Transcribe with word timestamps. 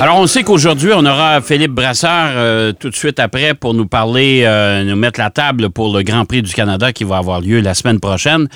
Alors, 0.00 0.18
on 0.18 0.28
sait 0.28 0.44
qu'aujourd'hui, 0.44 0.92
on 0.94 1.04
aura 1.04 1.40
Philippe 1.40 1.72
Brassard 1.72 2.30
euh, 2.36 2.72
tout 2.72 2.88
de 2.88 2.94
suite 2.94 3.18
après 3.18 3.54
pour 3.54 3.74
nous 3.74 3.86
parler, 3.86 4.42
euh, 4.44 4.84
nous 4.84 4.94
mettre 4.94 5.18
la 5.18 5.30
table 5.30 5.70
pour 5.70 5.92
le 5.92 6.04
Grand 6.04 6.24
Prix 6.24 6.40
du 6.42 6.54
Canada 6.54 6.92
qui 6.92 7.02
va 7.02 7.16
avoir 7.16 7.40
lieu 7.40 7.60
la 7.60 7.74
semaine 7.74 7.98
prochaine. 7.98 8.46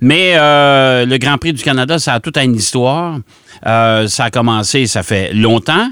Mais 0.00 0.34
euh, 0.36 1.04
le 1.04 1.18
Grand 1.18 1.38
Prix 1.38 1.54
du 1.54 1.62
Canada, 1.64 1.98
ça 1.98 2.14
a 2.14 2.20
toute 2.20 2.36
une 2.36 2.54
histoire. 2.54 3.16
Euh, 3.66 4.06
ça 4.06 4.24
a 4.26 4.30
commencé, 4.30 4.86
ça 4.86 5.02
fait 5.02 5.32
longtemps. 5.32 5.88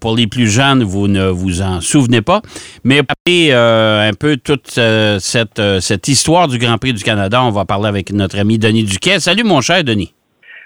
Pour 0.00 0.14
les 0.14 0.28
plus 0.28 0.48
jeunes, 0.48 0.84
vous 0.84 1.08
ne 1.08 1.26
vous 1.26 1.60
en 1.60 1.80
souvenez 1.80 2.22
pas. 2.22 2.40
Mais 2.84 3.00
un 3.00 4.12
peu 4.16 4.36
toute 4.36 4.78
cette, 5.18 5.62
cette 5.80 6.06
histoire 6.06 6.46
du 6.46 6.58
Grand 6.58 6.78
Prix 6.78 6.92
du 6.92 7.02
Canada, 7.02 7.42
on 7.42 7.50
va 7.50 7.64
parler 7.64 7.88
avec 7.88 8.12
notre 8.12 8.38
ami 8.38 8.58
Denis 8.58 8.84
Duquet. 8.84 9.18
Salut, 9.18 9.42
mon 9.42 9.60
cher 9.60 9.82
Denis. 9.82 10.13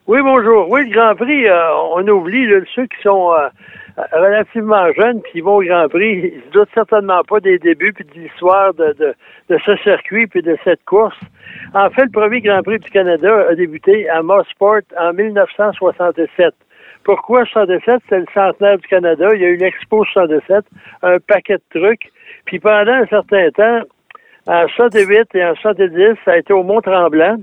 Oui, 0.08 0.20
bonjour. 0.22 0.70
Oui, 0.70 0.88
le 0.88 0.94
Grand 0.94 1.14
Prix, 1.16 1.44
on 1.92 2.08
oublie 2.08 2.46
ceux 2.74 2.86
qui 2.86 3.02
sont 3.02 3.30
relativement 4.10 4.90
jeunes 4.94 5.20
puis 5.20 5.32
qui 5.32 5.40
vont 5.42 5.56
au 5.56 5.62
Grand 5.62 5.86
Prix, 5.86 6.32
ils 6.34 6.42
se 6.46 6.50
doutent 6.50 6.70
certainement 6.72 7.22
pas 7.24 7.40
des 7.40 7.58
débuts 7.58 7.92
puis 7.92 8.06
de 8.06 8.22
l'histoire 8.22 8.72
de, 8.72 9.14
ce 9.50 9.76
circuit 9.76 10.26
puis 10.26 10.40
de 10.40 10.56
cette 10.64 10.82
course. 10.86 11.18
En 11.74 11.90
fait, 11.90 12.04
le 12.04 12.10
premier 12.10 12.40
Grand 12.40 12.62
Prix 12.62 12.78
du 12.78 12.88
Canada 12.88 13.48
a 13.50 13.54
débuté 13.54 14.08
à 14.08 14.22
Mossport 14.22 14.80
en 14.98 15.12
1967. 15.12 16.54
Pourquoi 17.04 17.44
67? 17.44 18.00
C'est 18.08 18.20
le 18.20 18.26
centenaire 18.32 18.78
du 18.78 18.88
Canada. 18.88 19.28
Il 19.34 19.42
y 19.42 19.44
a 19.44 19.48
eu 19.48 19.56
une 19.56 19.62
expo 19.62 20.06
67, 20.06 20.64
un 21.02 21.18
paquet 21.18 21.58
de 21.58 21.80
trucs. 21.80 22.10
Puis 22.46 22.58
pendant 22.58 22.92
un 22.92 23.06
certain 23.08 23.50
temps, 23.50 23.80
en 24.46 24.66
68 24.68 25.34
et 25.34 25.44
en 25.44 25.54
70, 25.54 26.16
ça 26.24 26.30
a 26.32 26.38
été 26.38 26.54
au 26.54 26.62
Mont-Tremblant. 26.62 27.36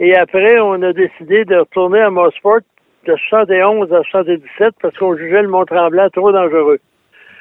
Et 0.00 0.14
après, 0.14 0.60
on 0.60 0.82
a 0.82 0.92
décidé 0.92 1.44
de 1.44 1.56
retourner 1.56 2.00
à 2.00 2.10
Mossport 2.10 2.60
de 3.06 3.14
71 3.28 3.92
à 3.92 4.02
77 4.10 4.74
parce 4.82 4.96
qu'on 4.96 5.16
jugeait 5.16 5.42
le 5.42 5.48
Mont-Tremblant 5.48 6.10
trop 6.10 6.32
dangereux. 6.32 6.80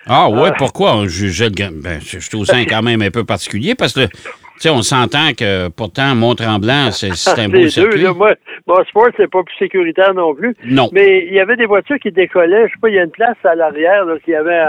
Ah 0.07 0.29
ouais, 0.29 0.49
ah. 0.51 0.55
pourquoi 0.57 0.95
on 0.95 1.07
jugeait 1.07 1.49
le... 1.49 1.81
Ben, 1.81 1.99
je 1.99 2.29
trouve 2.29 2.45
ça 2.45 2.57
quand 2.69 2.83
même 2.83 3.01
un 3.01 3.11
peu 3.11 3.23
particulier 3.23 3.75
parce 3.75 3.93
que 3.93 4.07
tu 4.55 4.61
sais, 4.61 4.69
on 4.69 4.83
s'entend 4.83 5.33
que 5.37 5.67
pourtant, 5.67 6.15
Mont-Tremblant, 6.15 6.91
c'est 6.91 7.09
un 7.37 7.49
beau 7.49 7.67
circuit. 7.67 8.03
Deux, 8.03 8.13
moi, 8.13 8.35
mon 8.67 8.81
sport, 8.85 9.09
c'est 9.17 9.29
pas 9.29 9.43
plus 9.43 9.55
sécuritaire 9.57 10.13
non 10.13 10.33
plus. 10.33 10.55
Non. 10.63 10.89
Mais 10.93 11.25
il 11.27 11.33
y 11.33 11.41
avait 11.41 11.57
des 11.57 11.65
voitures 11.65 11.99
qui 11.99 12.11
décollaient. 12.11 12.67
Je 12.67 12.73
sais 12.73 12.79
pas, 12.79 12.87
il 12.87 12.95
y 12.95 12.99
a 12.99 13.03
une 13.03 13.11
place 13.11 13.35
à 13.43 13.53
l'arrière 13.55 14.05
qui 14.23 14.33
avait, 14.33 14.63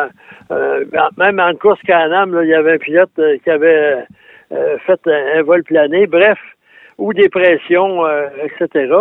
euh, 0.51 0.85
même 1.17 1.39
en 1.39 1.55
course 1.55 1.81
Canam, 1.87 2.37
il 2.43 2.49
y 2.49 2.55
avait 2.55 2.75
un 2.75 2.79
pilote 2.79 3.11
euh, 3.21 3.37
qui 3.45 3.49
avait 3.49 4.05
euh, 4.51 4.77
fait 4.87 5.01
un, 5.07 5.43
vol 5.43 5.63
plané. 5.63 6.09
Bref, 6.09 6.39
ou 6.99 7.13
des 7.15 7.29
pressions, 7.29 8.03
etc. 8.43 8.95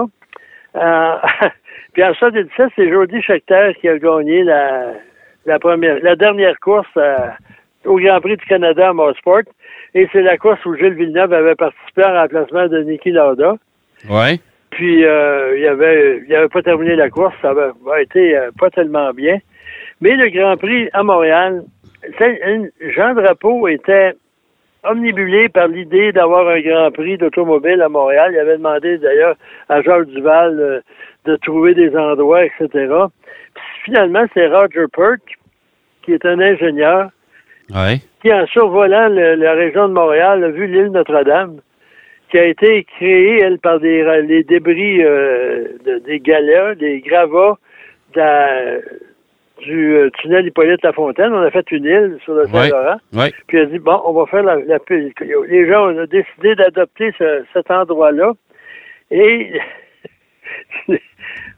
puis 1.94 2.04
en 2.04 2.14
77, 2.14 2.70
c'est 2.76 2.90
Jody 2.90 3.22
Schechter 3.22 3.74
qui 3.80 3.88
a 3.88 3.98
gagné 3.98 4.44
la, 4.44 4.94
la 5.46 5.60
première, 5.60 6.00
la 6.02 6.16
dernière 6.16 6.60
course 6.60 6.98
au 7.86 8.00
Grand 8.00 8.20
Prix 8.22 8.38
du 8.38 8.46
Canada 8.46 8.90
à 8.90 8.94
Motorsport. 8.94 9.44
Et 9.94 10.10
c'est 10.12 10.22
la 10.22 10.38
course 10.38 10.64
où 10.66 10.76
Gilles 10.76 10.94
Villeneuve 10.94 11.32
avait 11.32 11.56
participé 11.56 12.04
en 12.04 12.14
remplacement 12.14 12.68
de 12.68 12.84
Niki 12.84 13.12
Lauda. 13.12 13.56
Oui. 14.10 14.42
Puis 14.72 15.06
euh, 15.06 15.58
il 15.58 15.66
avait 15.68 16.22
il 16.28 16.36
avait 16.36 16.50
pas 16.50 16.62
terminé 16.62 16.96
la 16.98 17.10
course, 17.10 17.34
ça 17.42 17.52
avait, 17.52 18.04
été 18.04 18.38
euh, 18.38 18.52
pas 18.60 18.70
tellement 18.70 19.12
bien. 19.14 19.38
Mais 20.02 20.16
le 20.18 20.30
Grand 20.30 20.58
Prix 20.58 20.90
à 20.92 21.02
Montréal, 21.02 21.64
Jean 22.20 23.14
Drapeau 23.14 23.70
était 23.70 24.14
omnibulé 24.90 25.50
par 25.50 25.68
l'idée 25.68 26.12
d'avoir 26.12 26.48
un 26.48 26.62
Grand 26.62 26.92
Prix 26.92 27.18
d'automobile 27.18 27.82
à 27.82 27.90
Montréal. 27.90 28.32
Il 28.34 28.40
avait 28.40 28.58
demandé 28.58 28.98
d'ailleurs 28.98 29.36
à 29.70 29.82
Georges 29.82 30.08
Duval 30.08 30.60
euh, 30.60 30.80
de 31.26 31.36
trouver 31.38 31.74
des 31.74 31.96
endroits, 31.96 32.46
etc. 32.46 32.68
Puis 32.70 33.64
finalement, 33.86 34.26
c'est 34.34 34.48
Roger 34.48 34.86
Pert, 34.96 35.18
qui 36.04 36.14
est 36.14 36.26
un 36.26 36.40
ingénieur, 36.40 37.10
qui, 38.22 38.32
en 38.32 38.46
survolant 38.48 39.08
la 39.10 39.54
région 39.54 39.88
de 39.88 39.94
Montréal, 39.94 40.44
a 40.44 40.50
vu 40.50 40.68
l'île 40.68 40.92
Notre-Dame, 40.92 41.58
qui 42.30 42.38
a 42.38 42.46
été 42.46 42.84
créée, 42.84 43.40
elle, 43.42 43.60
par 43.60 43.80
des 43.80 44.04
les 44.28 44.44
débris 44.44 45.04
euh, 45.04 45.66
des 46.06 46.20
galets, 46.20 46.78
des 46.78 47.02
gravats 47.02 47.58
du 49.60 49.96
euh, 49.96 50.10
tunnel 50.22 50.48
Hippolyte-Lafontaine. 50.48 51.34
On 51.34 51.42
a 51.42 51.52
fait 51.52 51.70
une 51.72 51.86
île 51.86 52.18
sur 52.24 52.34
le 52.34 52.46
Saint-Laurent. 52.48 52.98
Puis 53.48 53.58
elle 53.58 53.64
a 53.64 53.66
dit, 53.68 53.80
bon, 53.80 54.02
on 54.06 54.14
va 54.14 54.26
faire 54.26 54.44
la, 54.44 54.56
la... 54.58 54.80
Les 54.90 55.68
gens 55.70 55.90
ont 55.90 56.06
décidé 56.06 56.56
d'adopter 56.56 57.14
cet 57.54 57.72
endroit-là. 57.72 58.34
Et 59.12 59.60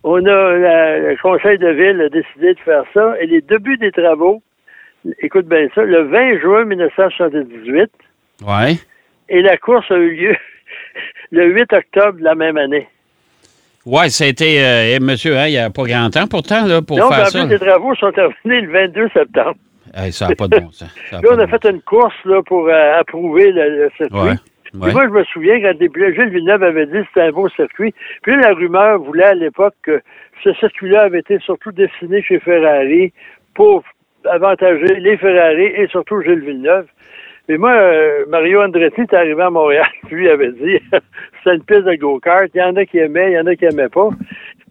on 0.03 0.25
a 0.25 0.51
le 0.53 1.21
conseil 1.21 1.57
de 1.57 1.69
ville 1.69 2.01
a 2.01 2.09
décidé 2.09 2.53
de 2.53 2.59
faire 2.59 2.83
ça. 2.93 3.15
Et 3.21 3.27
les 3.27 3.41
débuts 3.41 3.77
des 3.77 3.91
travaux 3.91 4.41
écoute 5.19 5.47
bien 5.47 5.67
ça, 5.73 5.83
le 5.83 6.03
20 6.03 6.39
juin 6.39 6.65
1978. 6.65 7.91
Ouais. 8.45 8.75
Et 9.29 9.41
la 9.41 9.57
course 9.57 9.89
a 9.91 9.97
eu 9.97 10.15
lieu 10.15 10.35
le 11.31 11.51
8 11.53 11.73
octobre 11.73 12.19
de 12.19 12.23
la 12.23 12.35
même 12.35 12.57
année. 12.57 12.87
Oui, 13.89 14.09
ça 14.09 14.25
a 14.25 14.27
été, 14.27 14.61
euh, 14.61 14.95
eh, 14.95 14.99
monsieur, 14.99 15.37
hein, 15.37 15.47
il 15.47 15.51
n'y 15.51 15.57
a 15.57 15.69
pas 15.69 15.83
grand 15.83 16.09
temps 16.09 16.27
pourtant 16.27 16.65
là, 16.65 16.81
pour 16.81 16.97
non, 16.97 17.09
faire 17.09 17.27
ça. 17.27 17.39
Non, 17.39 17.49
les 17.49 17.57
travaux 17.57 17.95
sont 17.95 18.11
terminés 18.11 18.59
le 18.59 18.69
22 18.69 19.07
septembre. 19.13 19.55
ça 20.11 20.27
n'a 20.27 20.35
pas 20.35 20.47
de 20.49 20.59
bon 20.59 20.71
sens. 20.71 20.93
là, 21.13 21.21
on 21.31 21.39
a 21.39 21.47
fait 21.47 21.65
une 21.69 21.81
course 21.81 22.13
là, 22.25 22.41
pour 22.45 22.67
euh, 22.67 22.99
approuver 22.99 23.49
le, 23.49 23.89
circuit. 23.95 24.17
Ouais. 24.17 24.91
moi, 24.91 25.05
je 25.05 25.11
me 25.11 25.23
souviens 25.23 25.61
quand 25.61 25.79
Gilles 25.79 26.29
Villeneuve 26.29 26.63
avait 26.63 26.85
dit 26.85 26.99
que 26.99 27.05
c'était 27.07 27.27
un 27.27 27.31
beau 27.31 27.47
circuit. 27.47 27.93
Puis 28.23 28.35
la 28.35 28.53
rumeur 28.53 28.99
voulait 28.99 29.23
à 29.23 29.33
l'époque 29.33 29.75
que 29.83 30.01
ce 30.43 30.51
circuit-là 30.55 31.03
avait 31.03 31.19
été 31.19 31.39
surtout 31.39 31.71
destiné 31.71 32.21
chez 32.21 32.41
Ferrari 32.41 33.13
pour 33.53 33.83
avantager 34.29 34.99
les 34.99 35.15
Ferrari 35.15 35.63
et 35.63 35.87
surtout 35.87 36.21
Gilles 36.23 36.41
Villeneuve. 36.41 36.87
Mais 37.47 37.57
moi, 37.57 37.71
euh, 37.71 38.25
Mario 38.27 38.61
Andretti 38.61 39.01
est 39.01 39.13
arrivé 39.13 39.41
à 39.41 39.49
Montréal, 39.49 39.87
lui 40.11 40.29
avait 40.29 40.51
dit 40.51 40.79
c'est 41.43 41.55
une 41.55 41.63
piste 41.63 41.83
de 41.83 41.95
go-kart. 41.95 42.49
Il 42.53 42.59
y 42.59 42.63
en 42.63 42.75
a 42.75 42.85
qui 42.85 42.97
aimaient, 42.97 43.31
il 43.31 43.35
y 43.35 43.39
en 43.39 43.47
a 43.47 43.55
qui 43.55 43.65
n'aimaient 43.65 43.89
pas. 43.89 44.09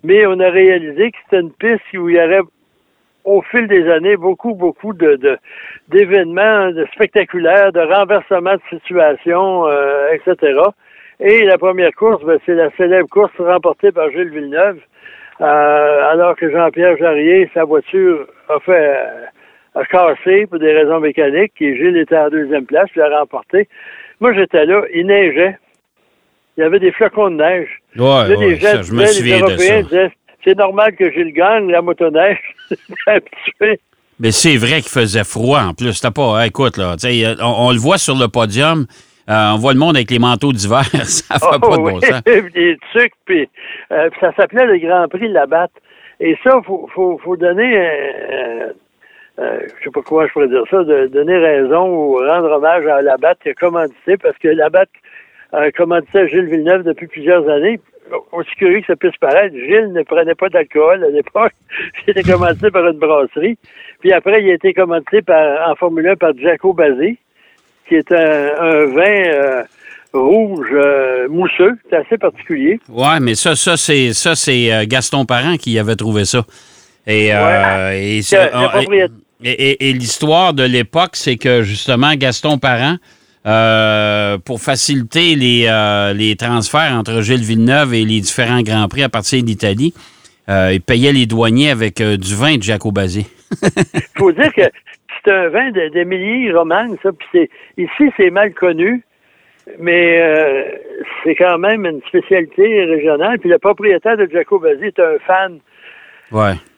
Mais 0.05 0.27
on 0.27 0.39
a 0.41 0.51
réalisé 0.51 1.11
que 1.11 1.17
c'était 1.25 1.41
une 1.41 1.53
piste 1.53 1.83
où 1.95 2.09
il 2.09 2.17
y 2.17 2.21
aurait, 2.21 2.43
au 3.25 3.41
fil 3.43 3.67
des 3.67 3.91
années, 3.91 4.17
beaucoup, 4.17 4.55
beaucoup 4.55 4.93
de, 4.93 5.39
d'événements 5.89 6.71
de 6.71 6.87
spectaculaires, 6.93 7.73
de 7.73 7.81
renversements 7.81 8.55
de 8.55 8.79
situation, 8.79 9.67
euh, 9.67 10.13
etc. 10.13 10.61
Et 11.19 11.45
la 11.45 11.57
première 11.57 11.93
course, 11.93 12.23
ben, 12.25 12.39
c'est 12.45 12.55
la 12.55 12.71
célèbre 12.77 13.09
course 13.09 13.33
remportée 13.39 13.91
par 13.91 14.11
Gilles 14.11 14.29
Villeneuve, 14.29 14.79
euh, 15.41 16.11
alors 16.11 16.37
que 16.37 16.51
Jean-Pierre 16.51 16.99
Jarrier, 16.99 17.51
sa 17.55 17.65
voiture, 17.65 18.27
a 18.51 18.61
fait 18.61 19.01
cassé 19.85 20.47
pour 20.47 20.59
des 20.59 20.73
raisons 20.73 21.01
mécaniques 21.01 21.53
et 21.61 21.77
Gilles 21.77 21.97
était 21.97 22.17
en 22.17 22.29
deuxième 22.29 22.67
place, 22.67 22.89
il 22.95 23.03
a 23.03 23.21
remporté. 23.21 23.69
Moi, 24.21 24.35
j'étais 24.35 24.65
là, 24.65 24.83
il 24.95 25.07
neigeait. 25.07 25.59
Il 26.57 26.63
y 26.63 26.65
avait 26.65 26.79
des 26.79 26.93
flocons 26.93 27.31
de 27.31 27.37
neige. 27.37 27.69
Ouais, 27.97 28.03
là, 28.03 28.29
ouais, 28.29 28.59
ça, 28.59 28.83
je 28.83 28.93
me 28.93 29.05
souviens 29.07 29.43
de 29.43 29.57
ça. 29.57 29.83
Disaient, 29.83 30.13
c'est 30.43 30.57
normal 30.57 30.95
que 30.97 31.11
Gilles 31.11 31.33
gagne, 31.33 31.71
la 31.71 31.83
motoneige. 31.83 32.39
Mais 34.19 34.31
c'est 34.31 34.57
vrai 34.57 34.81
qu'il 34.81 34.91
faisait 34.91 35.25
froid 35.25 35.61
en 35.61 35.75
plus. 35.75 35.93
C'était 35.93 36.11
pas. 36.11 36.41
Hein, 36.41 36.45
écoute, 36.45 36.79
là, 36.79 36.97
on, 37.43 37.67
on, 37.67 37.73
le 37.73 37.79
voit 37.79 37.99
sur 37.99 38.17
le 38.17 38.29
podium. 38.29 38.87
Euh, 39.29 39.53
on 39.55 39.57
voit 39.57 39.73
le 39.73 39.79
monde 39.79 39.97
avec 39.97 40.11
les 40.11 40.19
manteaux 40.19 40.53
d'hiver. 40.53 40.85
ça 41.05 41.39
fait 41.39 41.61
pas 41.61 41.77
de 41.77 41.83
bon 41.83 42.01
sens. 42.01 42.23
des 42.55 42.79
trucs, 42.93 43.13
puis 43.25 43.49
euh, 43.91 44.09
ça 44.21 44.33
s'appelait 44.37 44.67
le 44.67 44.79
Grand 44.79 45.09
Prix 45.09 45.29
de 45.29 45.35
la 45.35 45.47
Batte. 45.47 45.73
Et 46.21 46.37
ça, 46.43 46.59
il 46.59 46.65
faut, 46.65 46.89
faut, 46.95 47.21
faut, 47.23 47.37
donner 47.37 47.77
euh, 47.77 48.73
euh, 49.39 49.59
je 49.79 49.85
sais 49.85 49.91
pas 49.91 50.03
quoi 50.03 50.27
je 50.27 50.33
pourrais 50.33 50.49
dire 50.49 50.65
ça, 50.71 50.83
de 50.83 51.09
donner 51.09 51.37
raison 51.37 51.89
ou 51.89 52.17
rendre 52.17 52.51
hommage 52.51 52.87
à 52.87 53.03
la 53.03 53.17
BAT 53.19 53.35
qui 53.43 53.51
a 53.51 53.55
commandité, 53.55 54.17
parce 54.17 54.37
que 54.39 54.49
la 54.49 54.71
BAT 54.71 54.87
a 55.53 55.71
commandité 55.73 56.21
à 56.21 56.27
Gilles 56.27 56.47
Villeneuve 56.47 56.85
depuis 56.85 57.07
plusieurs 57.07 57.49
années. 57.49 57.81
Aussi 58.33 58.51
curieux 58.57 58.81
que 58.81 58.87
ça 58.87 58.97
puisse 58.97 59.17
paraître, 59.17 59.55
Gilles 59.55 59.93
ne 59.93 60.03
prenait 60.05 60.37
pas 60.37 60.49
d'alcool 60.49 61.05
à 61.05 61.09
l'époque. 61.09 61.53
Il 62.07 62.11
était 62.11 62.23
commandité 62.23 62.71
par 62.71 62.87
une 62.87 62.99
brasserie. 62.99 63.59
Puis 64.01 64.13
après, 64.13 64.43
il 64.43 64.51
a 64.51 64.55
été 64.55 64.75
commandité 64.75 65.23
par, 65.23 65.71
en 65.71 65.75
Formule 65.75 66.07
1 66.09 66.17
par 66.17 66.37
Jaco 66.37 66.73
Bazé, 66.75 67.17
qui 67.89 67.95
est 67.95 68.13
un, 68.13 68.85
vin 68.87 69.03
euh, 69.03 69.63
rouge 70.13 70.69
euh, 70.71 71.27
mousseux. 71.29 71.77
C'est 71.89 71.97
assez 71.97 72.19
particulier. 72.19 72.79
Ouais, 72.89 73.19
mais 73.21 73.35
ça, 73.35 73.57
ça, 73.57 73.77
c'est 73.77 74.13
ça, 74.13 74.37
c'est 74.37 74.87
Gaston 74.87 75.25
Parent 75.25 75.57
qui 75.57 75.79
avait 75.79 75.97
trouvé 75.97 76.27
ça. 76.27 76.45
Et, 77.07 77.29
et, 77.29 78.21
et, 79.45 79.93
l'histoire 79.93 80.55
de 80.55 80.65
l'époque, 80.65 81.15
c'est 81.15 81.37
que 81.37 81.63
justement, 81.63 82.15
Gaston 82.15 82.59
Parent, 82.59 82.97
euh, 83.47 84.39
pour 84.39 84.61
faciliter 84.61 85.37
les, 85.37 85.67
euh, 85.69 86.13
les, 86.13 86.35
transferts 86.37 86.93
entre 86.93 87.21
Gilles 87.21 87.45
Villeneuve 87.45 87.95
et 87.95 88.05
les 88.05 88.21
différents 88.21 88.63
Grands 88.63 88.89
Prix 88.89 89.05
à 89.05 89.09
partir 89.09 89.43
d'Italie, 89.43 89.95
euh, 90.49 90.71
il 90.73 90.81
payait 90.81 91.13
les 91.13 91.27
douaniers 91.27 91.71
avec 91.71 92.03
du 92.03 92.35
vin 92.35 92.57
de 92.57 92.63
Jacobazé. 92.63 93.27
Il 93.63 94.01
faut 94.19 94.33
dire 94.33 94.53
que 94.53 94.63
c'est 95.25 95.33
un 95.33 95.49
vin 95.49 95.71
d'Émilie 95.71 96.51
Romagne, 96.51 96.97
ça. 97.03 97.11
Puis 97.13 97.49
ici, 97.77 98.11
c'est 98.17 98.31
mal 98.31 98.53
connu, 98.53 99.03
mais 99.79 100.75
c'est 101.23 101.35
quand 101.35 101.59
même 101.59 101.85
une 101.87 102.01
spécialité 102.09 102.85
régionale. 102.85 103.39
Puis 103.39 103.51
le 103.51 103.59
propriétaire 103.59 104.17
de 104.17 104.29
Jacobazzi 104.33 104.87
est 104.87 104.99
un 104.99 105.19
fan 105.27 105.59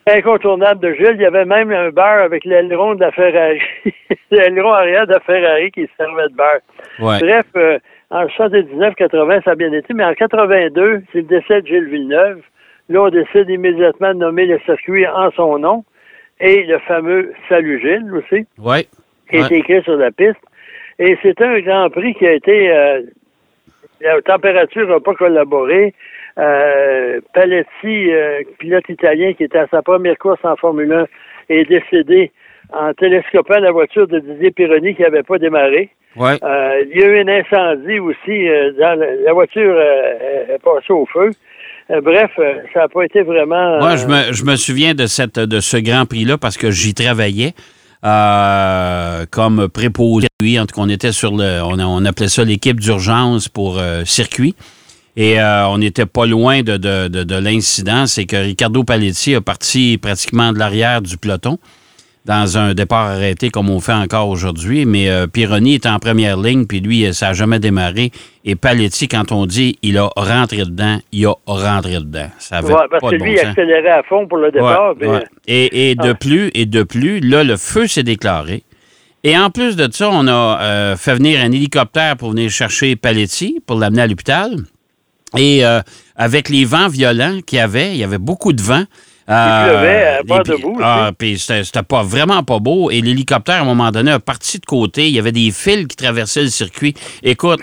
incontournable 0.07 0.81
de 0.81 0.93
Gilles. 0.93 1.15
Il 1.15 1.21
y 1.21 1.25
avait 1.25 1.45
même 1.45 1.71
un 1.71 1.89
bar 1.89 2.19
avec 2.19 2.45
l'aileron 2.45 2.95
de 2.95 3.01
la 3.01 3.11
Ferrari, 3.11 3.61
l'aileron 4.31 4.73
arrière 4.73 5.07
de 5.07 5.13
la 5.13 5.19
Ferrari 5.19 5.71
qui 5.71 5.87
servait 5.97 6.29
de 6.29 6.35
bar. 6.35 6.57
Bref, 6.99 7.45
euh, 7.55 7.79
en 8.11 8.25
79-80, 8.25 9.43
ça 9.43 9.51
a 9.51 9.55
bien 9.55 9.71
été, 9.71 9.93
mais 9.93 10.03
en 10.05 10.13
82, 10.13 11.03
c'est 11.11 11.19
le 11.19 11.23
décès 11.25 11.61
de 11.61 11.67
Gilles 11.67 11.89
Villeneuve. 11.89 12.41
Là, 12.89 13.03
on 13.03 13.09
décide 13.09 13.49
immédiatement 13.49 14.13
de 14.13 14.19
nommer 14.19 14.45
le 14.47 14.59
circuit 14.65 15.07
en 15.07 15.29
son 15.31 15.59
nom 15.59 15.83
et 16.39 16.63
le 16.63 16.79
fameux 16.79 17.33
Salut 17.47 17.79
Gilles 17.79 18.11
aussi, 18.15 18.47
qui 19.29 19.37
est 19.37 19.51
écrit 19.51 19.83
sur 19.83 19.95
la 19.95 20.11
piste. 20.11 20.39
Et 20.97 21.17
c'est 21.21 21.39
un 21.41 21.59
Grand 21.59 21.89
Prix 21.89 22.13
qui 22.15 22.27
a 22.27 22.33
été... 22.33 22.71
Euh, 22.71 23.01
la 24.01 24.21
température 24.21 24.87
n'a 24.87 24.99
pas 24.99 25.13
collaboré. 25.13 25.93
Euh, 26.39 27.19
Paletti, 27.33 28.11
euh, 28.11 28.41
pilote 28.59 28.87
italien 28.87 29.33
qui 29.33 29.43
était 29.43 29.57
à 29.57 29.67
sa 29.69 29.81
première 29.81 30.17
course 30.17 30.39
en 30.43 30.55
Formule 30.55 30.93
1, 30.93 31.05
est 31.49 31.65
décédé 31.65 32.31
en 32.71 32.93
télescopant 32.93 33.59
la 33.59 33.71
voiture 33.71 34.07
de 34.07 34.19
Didier 34.19 34.51
Pironi 34.51 34.95
qui 34.95 35.01
n'avait 35.01 35.23
pas 35.23 35.37
démarré. 35.37 35.89
Ouais. 36.15 36.37
Euh, 36.43 36.83
il 36.91 36.99
y 36.99 37.03
a 37.03 37.07
eu 37.07 37.19
un 37.19 37.27
incendie 37.27 37.99
aussi. 37.99 38.45
dans 38.79 38.99
la, 39.25 39.33
voiture 39.33 39.79
est 39.79 40.59
passée 40.63 40.93
au 40.93 41.05
feu. 41.07 41.31
bref, 42.01 42.31
ça 42.73 42.81
n'a 42.81 42.87
pas 42.87 43.03
été 43.03 43.21
vraiment. 43.23 43.79
Moi, 43.79 43.95
je 43.97 44.07
me, 44.07 44.33
je 44.33 44.43
me 44.45 44.55
souviens 44.55 44.93
de 44.93 45.07
cette 45.07 45.39
de 45.39 45.59
ce 45.59 45.77
Grand 45.77 46.05
Prix-là 46.05 46.37
parce 46.37 46.57
que 46.57 46.71
j'y 46.71 46.93
travaillais. 46.93 47.53
comme 48.01 49.67
préposé. 49.67 50.27
En 50.57 50.65
tout 50.65 50.75
cas, 50.75 50.81
on 50.81 50.89
était 50.89 51.11
sur 51.11 51.35
le. 51.35 51.61
On, 51.63 51.79
on 51.79 52.05
appelait 52.05 52.29
ça 52.29 52.45
l'équipe 52.45 52.79
d'urgence 52.79 53.49
pour 53.49 53.79
circuit. 54.05 54.55
Et 55.19 55.37
euh, 55.37 55.67
on 55.67 55.79
n'était 55.79 56.05
pas 56.05 56.25
loin 56.25 56.61
de, 56.61 56.77
de, 56.77 57.09
de, 57.09 57.35
l'incident. 57.35 58.05
C'est 58.05 58.25
que 58.25 58.37
Ricardo 58.37 58.85
Paletti 58.85 59.35
a 59.35 59.41
parti 59.41 59.97
pratiquement 59.97 60.53
de 60.53 60.59
l'arrière 60.59 61.01
du 61.01 61.17
peloton 61.17 61.57
dans 62.23 62.57
un 62.57 62.73
départ 62.73 63.07
arrêté 63.07 63.49
comme 63.49 63.69
on 63.69 63.81
fait 63.81 63.91
encore 63.91 64.29
aujourd'hui. 64.29 64.85
Mais 64.85 65.09
euh, 65.09 65.27
Pironi 65.27 65.75
est 65.75 65.85
en 65.87 65.99
première 65.99 66.37
ligne, 66.37 66.65
puis 66.67 66.79
lui, 66.79 67.13
ça 67.13 67.27
n'a 67.27 67.33
jamais 67.33 67.59
démarré. 67.59 68.11
Et 68.45 68.55
Paletti, 68.55 69.09
quand 69.09 69.33
on 69.33 69.45
dit 69.45 69.77
il 69.81 69.97
a 69.97 70.09
rentré 70.15 70.59
dedans, 70.59 70.99
il 71.11 71.25
a 71.25 71.33
rentré 71.45 71.95
dedans. 71.95 72.29
Ça 72.37 72.61
parce 72.61 73.11
que 73.11 73.15
lui, 73.15 73.33
il 73.33 73.39
accélérait 73.39 73.89
à 73.89 74.03
fond 74.03 74.25
pour 74.25 74.37
le 74.37 74.53
départ. 74.53 74.95
Et, 75.47 75.89
et, 75.89 75.95
de 75.95 76.11
ah. 76.11 76.13
plus, 76.13 76.49
et 76.53 76.65
de 76.65 76.83
plus, 76.83 77.19
là, 77.19 77.43
le 77.43 77.57
feu 77.57 77.87
s'est 77.87 78.03
déclaré. 78.03 78.63
Et 79.25 79.37
en 79.37 79.49
plus 79.49 79.75
de 79.75 79.89
ça, 79.91 80.09
on 80.13 80.27
a 80.27 80.61
euh, 80.61 80.95
fait 80.95 81.15
venir 81.15 81.41
un 81.41 81.51
hélicoptère 81.51 82.15
pour 82.15 82.29
venir 82.29 82.49
chercher 82.49 82.95
Paletti, 82.95 83.61
pour 83.67 83.77
l'amener 83.77 84.03
à 84.03 84.07
l'hôpital. 84.07 84.55
Et 85.37 85.65
euh, 85.65 85.81
avec 86.15 86.49
les 86.49 86.65
vents 86.65 86.87
violents 86.87 87.39
qu'il 87.45 87.57
y 87.57 87.61
avait, 87.61 87.91
il 87.91 87.97
y 87.97 88.03
avait 88.03 88.17
beaucoup 88.17 88.53
de 88.53 88.61
vent. 88.61 88.83
Euh, 89.29 89.63
il 89.63 89.69
pleuvait 89.69 90.03
à 90.03 90.23
bord 90.23 90.43
debout. 90.43 90.79
Ah, 90.81 91.11
puis 91.17 91.37
c'était 91.37 91.83
pas 91.83 92.01
vraiment 92.01 92.43
pas 92.43 92.59
beau. 92.59 92.89
Et 92.89 93.01
l'hélicoptère, 93.01 93.55
à 93.57 93.61
un 93.61 93.65
moment 93.65 93.91
donné, 93.91 94.11
a 94.11 94.19
parti 94.19 94.57
de 94.59 94.65
côté. 94.65 95.07
Il 95.07 95.13
y 95.13 95.19
avait 95.19 95.31
des 95.31 95.51
fils 95.51 95.87
qui 95.87 95.95
traversaient 95.95 96.41
le 96.41 96.47
circuit. 96.47 96.95
Écoute, 97.21 97.61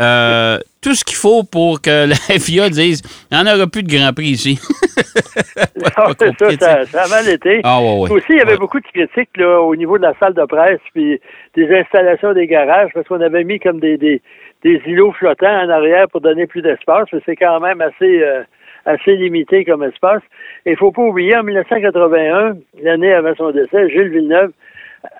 euh, 0.00 0.58
tout 0.80 0.94
ce 0.94 1.04
qu'il 1.04 1.16
faut 1.16 1.42
pour 1.42 1.80
que 1.80 2.06
la 2.08 2.14
FIA 2.14 2.70
dise 2.70 3.02
il 3.30 3.36
n'y 3.36 3.42
en 3.42 3.52
aura 3.52 3.66
plus 3.66 3.82
de 3.82 3.92
Grand 3.92 4.12
Prix 4.12 4.28
ici. 4.28 4.60
Ah, 5.96 6.10
ça, 6.18 6.86
ça, 6.86 7.02
a 7.02 7.08
mal 7.08 7.28
été. 7.28 7.60
Ah, 7.64 7.80
ouais, 7.80 8.10
Aussi, 8.10 8.26
il 8.30 8.38
y 8.38 8.40
avait 8.40 8.56
beaucoup 8.56 8.80
de 8.80 8.86
critiques 8.86 9.36
là, 9.36 9.60
au 9.60 9.74
niveau 9.74 9.96
de 9.96 10.02
la 10.02 10.14
salle 10.18 10.34
de 10.34 10.44
presse 10.44 10.80
puis 10.92 11.20
des 11.56 11.68
installations 11.74 12.32
des 12.32 12.46
garages 12.46 12.90
parce 12.94 13.06
qu'on 13.06 13.20
avait 13.20 13.44
mis 13.44 13.58
comme 13.58 13.80
des, 13.80 13.96
des, 13.96 14.20
des 14.62 14.80
îlots 14.86 15.12
flottants 15.12 15.64
en 15.64 15.68
arrière 15.68 16.08
pour 16.08 16.20
donner 16.20 16.46
plus 16.46 16.62
d'espace, 16.62 17.08
mais 17.12 17.20
c'est 17.24 17.36
quand 17.36 17.60
même 17.60 17.80
assez 17.80 18.22
euh, 18.22 18.42
assez 18.86 19.16
limité 19.16 19.64
comme 19.64 19.82
espace. 19.82 20.22
Et 20.66 20.72
il 20.72 20.76
faut 20.76 20.92
pas 20.92 21.02
oublier, 21.02 21.36
en 21.36 21.42
1981, 21.42 22.56
l'année 22.82 23.12
avant 23.12 23.34
son 23.36 23.50
décès, 23.50 23.88
Gilles 23.90 24.08
Villeneuve 24.08 24.52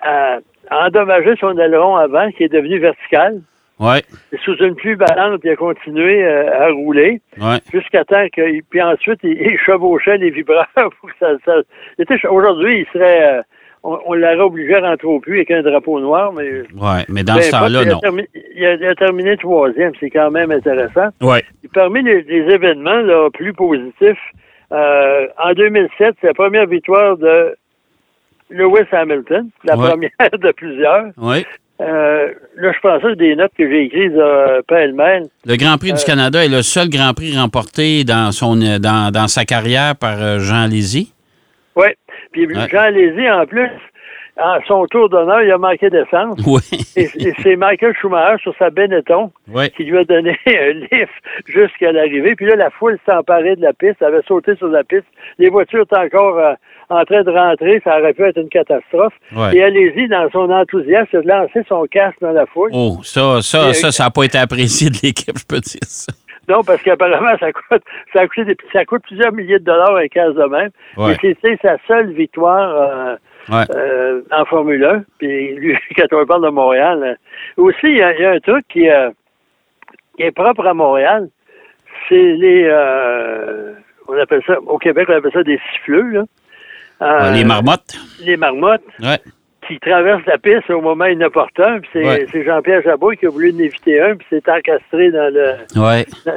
a 0.01 0.39
endommagé 0.71 1.35
son 1.39 1.57
aileron 1.57 1.95
avant, 1.95 2.31
qui 2.31 2.43
est 2.43 2.49
devenu 2.49 2.79
vertical. 2.79 3.41
Ouais. 3.79 4.01
Sous 4.43 4.55
une 4.57 4.75
pluie 4.75 4.95
ballante, 4.95 5.39
il 5.43 5.51
a 5.51 5.55
continué 5.55 6.25
euh, 6.25 6.67
à 6.67 6.69
rouler 6.69 7.21
ouais. 7.39 7.59
jusqu'à 7.71 8.03
temps 8.03 8.27
que. 8.33 8.61
Puis 8.69 8.81
ensuite, 8.81 9.19
il, 9.23 9.57
chevauchait 9.57 10.17
les 10.17 10.31
vibreurs 10.31 10.67
pour 10.75 11.09
que 11.09 11.15
ça. 11.17 11.31
ça 11.45 12.29
Aujourd'hui, 12.29 12.81
il 12.81 12.85
serait. 12.91 13.37
Euh, 13.37 13.41
on, 13.83 14.13
l'aurait 14.13 14.39
obligé 14.39 14.75
à 14.75 14.81
rentrer 14.81 15.07
au 15.07 15.19
puits 15.19 15.37
avec 15.37 15.51
un 15.51 15.61
drapeau 15.61 15.99
noir, 15.99 16.33
mais. 16.33 16.63
Oui, 16.75 16.99
mais 17.07 17.23
dans 17.23 17.41
ce 17.41 17.51
temps-là, 17.51 17.85
non. 17.85 17.99
il, 18.55 18.65
a, 18.65 18.95
terminé 18.95 19.37
troisième, 19.37 19.93
c'est 19.99 20.09
quand 20.09 20.31
même 20.31 20.51
intéressant. 20.51 21.09
Oui. 21.21 21.39
Parmi 21.73 22.03
les, 22.03 22.25
événements 22.27 23.01
là, 23.01 23.29
plus 23.31 23.53
positifs, 23.53 24.17
euh, 24.71 25.27
en 25.37 25.53
2007, 25.53 26.15
c'est 26.19 26.27
la 26.27 26.33
première 26.33 26.67
victoire 26.67 27.17
de 27.17 27.55
Lewis 28.49 28.87
Hamilton, 28.91 29.49
la 29.63 29.75
première 29.75 30.09
de 30.31 30.51
plusieurs. 30.51 31.05
Oui. 31.17 31.45
Euh, 31.81 32.33
là, 32.57 32.73
je 32.73 32.79
pense 32.81 33.05
à 33.05 33.15
des 33.15 33.37
notes 33.37 33.53
que 33.57 33.69
j'ai 33.69 33.85
écrites 33.85 34.11
euh, 34.17 34.61
pêle-mêle. 34.67 35.29
Le 35.45 35.55
Grand 35.55 35.77
Prix 35.77 35.93
du 35.93 36.03
Canada 36.03 36.43
est 36.43 36.49
le 36.49 36.61
seul 36.61 36.89
Grand 36.89 37.13
Prix 37.13 37.37
remporté 37.37 38.03
dans 38.03 38.33
son 38.33 38.57
dans, 38.57 39.13
dans 39.13 39.27
sa 39.29 39.45
carrière 39.45 39.95
par 39.95 40.39
Jean 40.39 40.67
Lézy. 40.67 41.13
Oui. 41.77 41.87
Puis 42.31 42.47
Jean 42.69 42.89
Lézy, 42.89 43.29
en 43.29 43.45
plus, 43.45 43.69
à 44.39 44.59
son 44.67 44.85
tour 44.87 45.09
d'honneur, 45.09 45.41
il 45.41 45.51
a 45.51 45.57
manqué 45.57 45.89
d'essence. 45.89 46.39
Oui. 46.45 46.61
et, 46.95 47.33
c'est 47.43 47.55
Michael 47.55 47.93
Schumacher 47.99 48.41
sur 48.41 48.55
sa 48.57 48.69
Benetton 48.69 49.31
qui 49.75 49.83
lui 49.83 49.97
a 49.97 50.03
donné 50.05 50.37
un 50.47 50.71
lift 50.71 51.11
jusqu'à 51.45 51.91
l'arrivée. 51.91 52.35
Puis 52.35 52.45
là, 52.45 52.55
la 52.55 52.69
foule 52.69 52.97
s'est 53.05 53.11
emparée 53.11 53.55
de 53.55 53.61
la 53.61 53.73
piste, 53.73 54.01
avait 54.01 54.21
sauté 54.27 54.55
sur 54.55 54.67
la 54.67 54.83
piste. 54.83 55.05
Les 55.37 55.49
voitures 55.49 55.81
étaient 55.81 55.97
encore 55.97 56.37
euh, 56.37 56.53
en 56.89 57.03
train 57.03 57.23
de 57.23 57.31
rentrer, 57.31 57.81
ça 57.83 57.99
aurait 57.99 58.13
pu 58.13 58.23
être 58.23 58.37
une 58.37 58.49
catastrophe. 58.49 59.13
Et 59.53 59.61
allez-y, 59.61 60.07
dans 60.07 60.29
son 60.31 60.49
enthousiasme, 60.49 61.09
il 61.13 61.31
a 61.31 61.41
lancé 61.41 61.61
son 61.67 61.85
casque 61.85 62.17
dans 62.21 62.31
la 62.31 62.45
foule. 62.47 62.71
Oh, 62.73 62.99
ça, 63.03 63.41
ça, 63.41 63.73
ça, 63.73 63.91
ça 63.91 64.05
n'a 64.05 64.09
pas 64.09 64.23
été 64.23 64.37
apprécié 64.37 64.89
de 64.89 64.97
l'équipe, 65.03 65.37
je 65.37 65.45
peux 65.45 65.59
dire 65.59 65.79
ça. 65.83 66.13
Non, 66.49 66.63
parce 66.63 66.81
qu'apparemment, 66.81 67.37
ça 67.39 67.51
coûte, 67.53 67.83
ça 68.11 68.27
coûte, 68.27 68.47
ça 68.73 68.85
coûte 68.85 69.03
plusieurs 69.03 69.31
milliers 69.31 69.59
de 69.59 69.65
dollars 69.65 69.95
un 69.95 70.07
casse 70.07 70.33
de 70.33 70.43
même. 70.45 70.71
Et 71.21 71.37
c'est 71.41 71.59
sa 71.61 71.77
seule 71.87 72.11
victoire 72.13 73.17
euh, 73.51 73.65
euh, 73.75 74.21
en 74.31 74.45
Formule 74.45 74.83
1. 74.83 75.03
Puis 75.19 75.55
lui, 75.55 75.77
quand 75.95 76.11
on 76.11 76.25
parle 76.25 76.45
de 76.45 76.49
Montréal, 76.49 77.03
euh, 77.57 77.63
aussi, 77.63 77.77
il 77.83 77.97
y, 77.97 78.01
a 78.01 78.31
un 78.31 78.39
truc 78.39 78.65
qui, 78.69 78.85
est 78.87 80.31
propre 80.31 80.65
à 80.65 80.73
Montréal. 80.73 81.29
C'est 82.07 82.15
les, 82.15 82.67
on 84.07 84.17
appelle 84.17 84.41
ça, 84.47 84.59
au 84.61 84.79
Québec, 84.79 85.07
on 85.09 85.17
appelle 85.17 85.31
ça 85.31 85.43
des 85.43 85.59
siffleux, 85.71 86.25
là. 86.99 87.31
les 87.31 87.43
marmottes. 87.43 87.95
Les 88.21 88.37
marmottes. 88.37 88.81
Ouais 88.99 89.19
qui 89.69 89.79
traverse 89.79 90.25
la 90.25 90.39
piste 90.39 90.67
au 90.71 90.81
moment 90.81 91.05
inopportun. 91.05 91.79
c'est, 91.93 92.43
Jean-Pierre 92.43 92.81
Jabot 92.81 93.11
qui 93.11 93.27
a 93.27 93.29
voulu 93.29 93.53
en 93.53 93.59
éviter 93.59 94.01
un, 94.01 94.15
puis 94.15 94.25
s'est 94.31 94.51
encastré 94.51 95.11
dans 95.11 95.31
le 95.31 95.53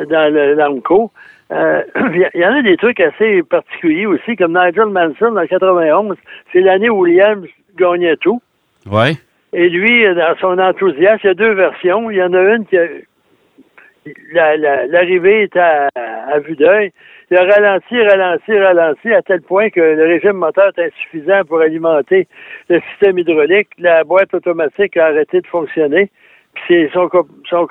dans, 0.04 0.32
le 0.32 0.52
l'Armco. 0.52 1.10
Euh, 1.50 1.82
il 2.34 2.40
y 2.40 2.44
en 2.44 2.54
a 2.54 2.62
des 2.62 2.76
trucs 2.76 3.00
assez 3.00 3.42
particuliers 3.42 4.04
aussi, 4.04 4.36
comme 4.36 4.52
Nigel 4.52 4.86
Manson 4.86 5.34
en 5.34 5.46
91. 5.46 6.16
C'est 6.52 6.60
l'année 6.60 6.90
où 6.90 7.00
Williams 7.00 7.46
gagnait 7.78 8.16
tout. 8.16 8.42
Ouais. 8.90 9.12
Et 9.54 9.70
lui, 9.70 10.04
dans 10.14 10.36
son 10.38 10.58
enthousiasme, 10.58 11.20
il 11.24 11.26
y 11.26 11.30
a 11.30 11.34
deux 11.34 11.54
versions. 11.54 12.10
Il 12.10 12.18
y 12.18 12.22
en 12.22 12.34
a 12.34 12.40
une 12.54 12.66
qui 12.66 12.76
a, 12.76 12.86
l'arrivée 14.88 15.44
est 15.44 15.56
à, 15.56 15.88
à 15.94 16.38
vue 16.38 16.56
d'œil. 16.56 16.92
Il 17.32 17.38
a 17.38 17.44
ralenti, 17.44 17.98
ralenti, 17.98 18.58
ralenti, 18.58 19.10
à 19.10 19.22
tel 19.22 19.40
point 19.40 19.70
que 19.70 19.80
le 19.80 20.04
régime 20.04 20.32
moteur 20.36 20.70
est 20.76 20.88
insuffisant 20.88 21.44
pour 21.48 21.62
alimenter 21.62 22.28
le 22.68 22.78
système 22.90 23.16
hydraulique. 23.16 23.68
La 23.78 24.04
boîte 24.04 24.34
automatique 24.34 24.98
a 24.98 25.06
arrêté 25.06 25.40
de 25.40 25.46
fonctionner. 25.46 26.10
Puis 26.52 26.62
c'est 26.68 26.90
son, 26.92 27.08
son, 27.48 27.66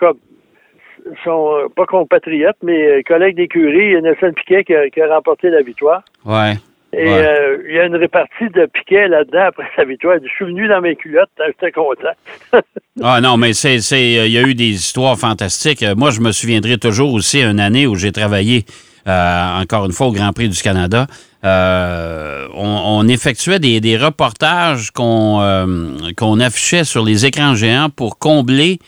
son, 1.24 1.54
euh, 1.54 1.68
pas 1.76 1.86
compatriote, 1.86 2.56
mais 2.64 2.88
euh, 2.88 3.02
collègue 3.08 3.36
d'écurie, 3.36 4.02
Nelson 4.02 4.34
Piquet, 4.36 4.64
qui 4.64 4.74
a, 4.74 4.90
qui 4.90 5.00
a 5.00 5.14
remporté 5.14 5.52
la 5.52 5.62
victoire. 5.62 6.02
Ouais. 6.26 6.54
Et 6.94 7.08
euh, 7.08 7.60
il 7.70 7.76
y 7.76 7.80
a 7.80 7.86
une 7.86 7.98
répartie 7.98 8.50
de 8.56 8.66
Piquet 8.66 9.10
là-dedans 9.10 9.44
après 9.46 9.68
sa 9.76 9.86
victoire. 9.86 10.18
Je 10.24 10.28
suis 10.28 10.46
venu 10.46 10.68
dans 10.70 10.82
mes 10.82 10.96
culottes, 10.96 11.30
j'étais 11.46 11.72
content. 11.72 12.16
ah 13.04 13.22
non, 13.22 13.38
mais 13.38 13.54
c'est, 13.54 13.80
c'est, 13.80 14.26
il 14.26 14.32
y 14.32 14.40
a 14.40 14.42
eu 14.42 14.56
des 14.56 14.72
histoires 14.72 15.20
fantastiques. 15.20 15.86
Moi, 15.96 16.10
je 16.10 16.20
me 16.20 16.32
souviendrai 16.32 16.80
toujours 16.80 17.14
aussi 17.14 17.44
une 17.44 17.60
année 17.60 17.86
où 17.86 17.94
j'ai 17.94 18.12
travaillé, 18.12 18.66
euh, 19.08 19.62
encore 19.62 19.86
une 19.86 19.92
fois, 19.92 20.08
au 20.08 20.12
Grand 20.12 20.34
Prix 20.34 20.50
du 20.50 20.62
Canada. 20.62 21.08
Euh, 21.44 22.48
on, 22.54 23.08
effectuait 23.08 23.60
des, 23.60 23.98
reportages 23.98 24.92
qu'on, 24.92 25.98
qu'on 26.16 26.40
affichait 26.40 26.84
sur 26.84 27.04
les 27.04 27.26
écrans 27.26 27.56
géants 27.56 27.90
pour 27.90 28.20
combler 28.20 28.80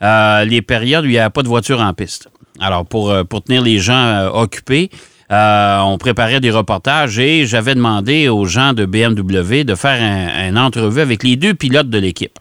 les 0.00 0.62
périodes 0.62 1.04
où 1.04 1.08
il 1.08 1.12
n'y 1.12 1.18
avait 1.18 1.30
pas 1.30 1.42
de 1.42 1.48
voiture 1.48 1.80
en 1.80 1.92
piste. 1.92 2.28
Alors, 2.58 2.84
pour, 2.84 3.14
tenir 3.44 3.62
les 3.62 3.78
gens 3.78 4.28
occupés, 4.34 4.90
euh, 5.30 5.78
on 5.80 5.96
préparait 5.96 6.40
des 6.40 6.50
reportages 6.50 7.18
et 7.20 7.46
j'avais 7.46 7.76
demandé 7.76 8.28
aux 8.28 8.46
gens 8.46 8.72
de 8.72 8.84
BMW 8.84 9.62
de 9.62 9.74
faire 9.76 10.00
un, 10.02 10.56
entrevue 10.56 11.00
avec 11.00 11.22
les 11.22 11.36
deux 11.36 11.54
pilotes 11.54 11.88
de 11.88 11.98
l'équipe. 11.98 12.38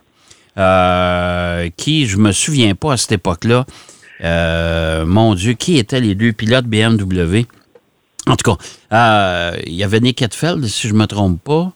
Euh, 0.57 1.69
qui, 1.77 2.07
je 2.07 2.17
me 2.17 2.31
souviens 2.31 2.73
pas 2.73 2.93
à 2.93 2.97
cette 2.97 3.13
époque-là, 3.13 3.65
Euh, 4.23 5.05
mon 5.05 5.35
Dieu, 5.35 5.53
qui 5.53 5.77
étaient 5.77 5.99
les 5.99 6.15
deux 6.15 6.33
pilotes 6.33 6.65
BMW? 6.65 7.45
En 8.27 8.35
tout 8.35 8.51
cas, 8.51 8.57
euh, 8.93 9.57
il 9.65 9.73
y 9.73 9.83
avait 9.83 9.99
Nick 9.99 10.21
Hetfeld, 10.21 10.63
si 10.65 10.87
je 10.87 10.93
ne 10.93 10.99
me 10.99 11.05
trompe 11.05 11.41
pas. 11.43 11.71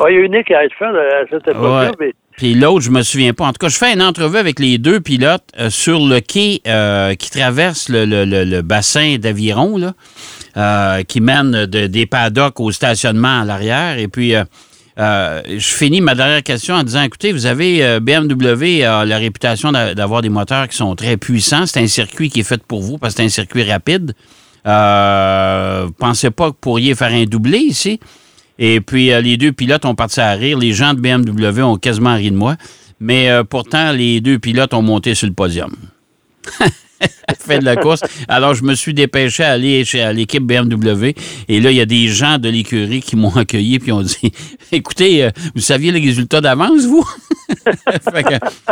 Il 0.00 0.14
y 0.14 0.16
a 0.16 0.20
eu 0.20 0.28
Nick 0.28 0.50
Hetfeld 0.50 0.96
à 0.96 1.28
cette 1.30 1.48
époque-là. 1.48 1.92
Puis 2.36 2.54
l'autre, 2.54 2.80
je 2.80 2.90
me 2.90 3.02
souviens 3.02 3.32
pas. 3.32 3.44
En 3.44 3.52
tout 3.52 3.60
cas, 3.60 3.68
je 3.68 3.78
fais 3.78 3.92
une 3.92 4.02
entrevue 4.02 4.38
avec 4.38 4.58
les 4.58 4.78
deux 4.78 5.00
pilotes 5.00 5.44
euh, 5.58 5.70
sur 5.70 6.00
le 6.00 6.18
quai 6.20 6.60
qui 7.16 7.30
traverse 7.30 7.88
le, 7.88 8.60
bassin 8.62 9.16
d'Aviron, 9.18 9.92
qui 11.06 11.20
mène 11.20 11.66
des 11.66 12.06
paddocks 12.06 12.58
au 12.58 12.72
stationnement 12.72 13.42
à 13.42 13.44
l'arrière. 13.44 13.98
Et 13.98 14.08
puis, 14.08 14.34
euh, 14.96 15.42
je 15.48 15.66
finis 15.66 16.00
ma 16.00 16.14
dernière 16.14 16.42
question 16.42 16.74
en 16.74 16.84
disant 16.84 17.02
écoutez, 17.02 17.32
vous 17.32 17.46
avez 17.46 17.84
euh, 17.84 17.98
BMW 17.98 18.84
a 18.84 19.04
la 19.04 19.18
réputation 19.18 19.72
d'avoir 19.72 20.22
des 20.22 20.28
moteurs 20.28 20.68
qui 20.68 20.76
sont 20.76 20.94
très 20.94 21.16
puissants. 21.16 21.66
C'est 21.66 21.80
un 21.80 21.88
circuit 21.88 22.30
qui 22.30 22.40
est 22.40 22.44
fait 22.44 22.62
pour 22.62 22.82
vous 22.82 22.98
parce 22.98 23.14
que 23.14 23.18
c'est 23.18 23.26
un 23.26 23.30
circuit 23.30 23.64
rapide. 23.64 24.14
Euh, 24.66 25.88
pensez 25.98 26.30
pas 26.30 26.44
que 26.44 26.50
vous 26.50 26.60
pourriez 26.60 26.94
faire 26.94 27.12
un 27.12 27.24
doublé 27.24 27.58
ici? 27.58 27.98
Et 28.58 28.80
puis, 28.80 29.12
euh, 29.12 29.20
les 29.20 29.36
deux 29.36 29.50
pilotes 29.50 29.84
ont 29.84 29.96
parti 29.96 30.20
à 30.20 30.30
rire. 30.32 30.58
Les 30.58 30.72
gens 30.72 30.94
de 30.94 31.00
BMW 31.00 31.62
ont 31.62 31.76
quasiment 31.76 32.14
ri 32.14 32.30
de 32.30 32.36
moi. 32.36 32.56
Mais 33.00 33.28
pourtant, 33.50 33.90
les 33.90 34.20
deux 34.20 34.38
pilotes 34.38 34.72
ont 34.72 34.80
monté 34.80 35.14
sur 35.14 35.26
le 35.26 35.34
podium. 35.34 35.74
fait 37.38 37.58
de 37.58 37.64
la 37.64 37.76
course. 37.76 38.00
Alors, 38.28 38.54
je 38.54 38.62
me 38.62 38.74
suis 38.74 38.94
dépêché 38.94 39.44
à 39.44 39.52
aller 39.52 39.84
chez 39.84 40.12
l'équipe 40.12 40.42
BMW. 40.42 41.14
Et 41.48 41.60
là, 41.60 41.70
il 41.70 41.76
y 41.76 41.80
a 41.80 41.86
des 41.86 42.08
gens 42.08 42.38
de 42.38 42.48
l'écurie 42.48 43.00
qui 43.00 43.16
m'ont 43.16 43.34
accueilli 43.36 43.78
puis 43.78 43.92
ont 43.92 44.02
dit 44.02 44.32
Écoutez, 44.72 45.24
euh, 45.24 45.30
vous 45.54 45.60
saviez 45.60 45.92
les 45.92 46.00
résultats 46.00 46.40
d'avance, 46.40 46.84
vous? 46.84 47.08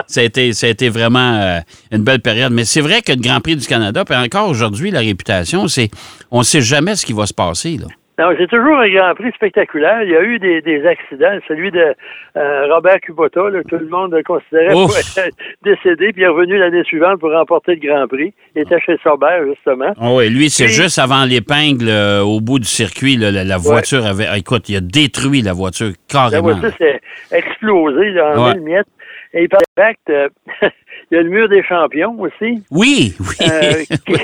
Ça, 0.09 0.21
a 0.21 0.23
été, 0.23 0.53
ça 0.53 0.67
a 0.67 0.71
été 0.71 0.89
vraiment 0.89 1.35
euh, 1.35 1.61
une 1.91 2.03
belle 2.03 2.21
période. 2.21 2.53
Mais 2.53 2.65
c'est 2.65 2.81
vrai 2.81 3.01
que 3.03 3.13
le 3.13 3.21
Grand 3.21 3.41
Prix 3.41 3.57
du 3.57 3.67
Canada, 3.67 4.05
puis 4.05 4.17
encore 4.17 4.49
aujourd'hui, 4.49 4.91
la 4.91 5.01
réputation, 5.01 5.69
c'est 5.69 5.91
on 6.31 6.41
ne 6.41 6.45
sait 6.45 6.63
jamais 6.63 6.97
ce 6.97 7.07
qui 7.07 7.13
va 7.13 7.27
se 7.27 7.35
passer. 7.35 7.79
Là. 7.79 7.87
Non, 8.19 8.29
c'est 8.39 8.47
toujours 8.47 8.79
un 8.79 8.89
Grand 8.91 9.15
Prix 9.15 9.33
spectaculaire. 9.35 10.03
Il 10.03 10.11
y 10.11 10.17
a 10.17 10.23
eu 10.23 10.39
des, 10.39 10.87
accidents. 10.87 11.39
Celui 11.49 11.71
de 11.71 11.95
euh, 12.37 12.67
Robert 12.75 13.01
Kubota, 13.01 13.41
tout 13.69 13.79
le 13.79 13.89
monde 13.89 14.13
le 14.13 14.23
considérait 14.23 14.73
pour 14.73 14.95
être 14.97 15.31
décédé, 15.63 16.13
puis 16.13 16.21
il 16.21 16.25
est 16.25 16.29
revenu 16.29 16.59
l'année 16.59 16.85
suivante 16.85 17.21
pour 17.21 17.33
remporter 17.33 17.77
le 17.77 17.89
Grand 17.89 18.07
Prix. 18.07 18.35
Il 18.55 18.63
était 18.63 18.81
chez 18.81 18.99
Sauber, 19.03 19.41
justement. 19.49 19.95
Oh 20.01 20.19
oui, 20.19 20.29
lui, 20.29 20.51
c'est 20.51 20.69
juste 20.69 20.99
avant 20.99 21.25
l'épingle 21.25 21.89
euh, 21.89 22.21
au 22.21 22.41
bout 22.41 22.59
du 22.59 22.67
circuit. 22.67 23.17
la, 23.17 23.57
voiture 23.57 24.05
avait. 24.05 24.27
Ah, 24.29 24.37
écoute, 24.37 24.69
il 24.69 24.77
a 24.77 24.81
détruit 24.81 25.41
la 25.41 25.55
voiture 25.55 25.93
carrément. 26.07 26.49
La 26.49 26.55
voiture 26.55 26.77
s'est 26.77 27.01
explosée 27.31 28.21
en 28.21 28.53
mille 28.53 28.63
miettes. 28.63 28.89
Et 29.35 29.49
par 29.49 29.61
euh, 29.79 30.29
il 31.11 31.15
y 31.15 31.17
a 31.17 31.23
le 31.23 31.31
mur 31.31 31.49
des 31.49 31.63
champions 31.63 32.15
aussi. 32.21 32.63
Oui, 32.71 33.15
oui. 33.19 34.17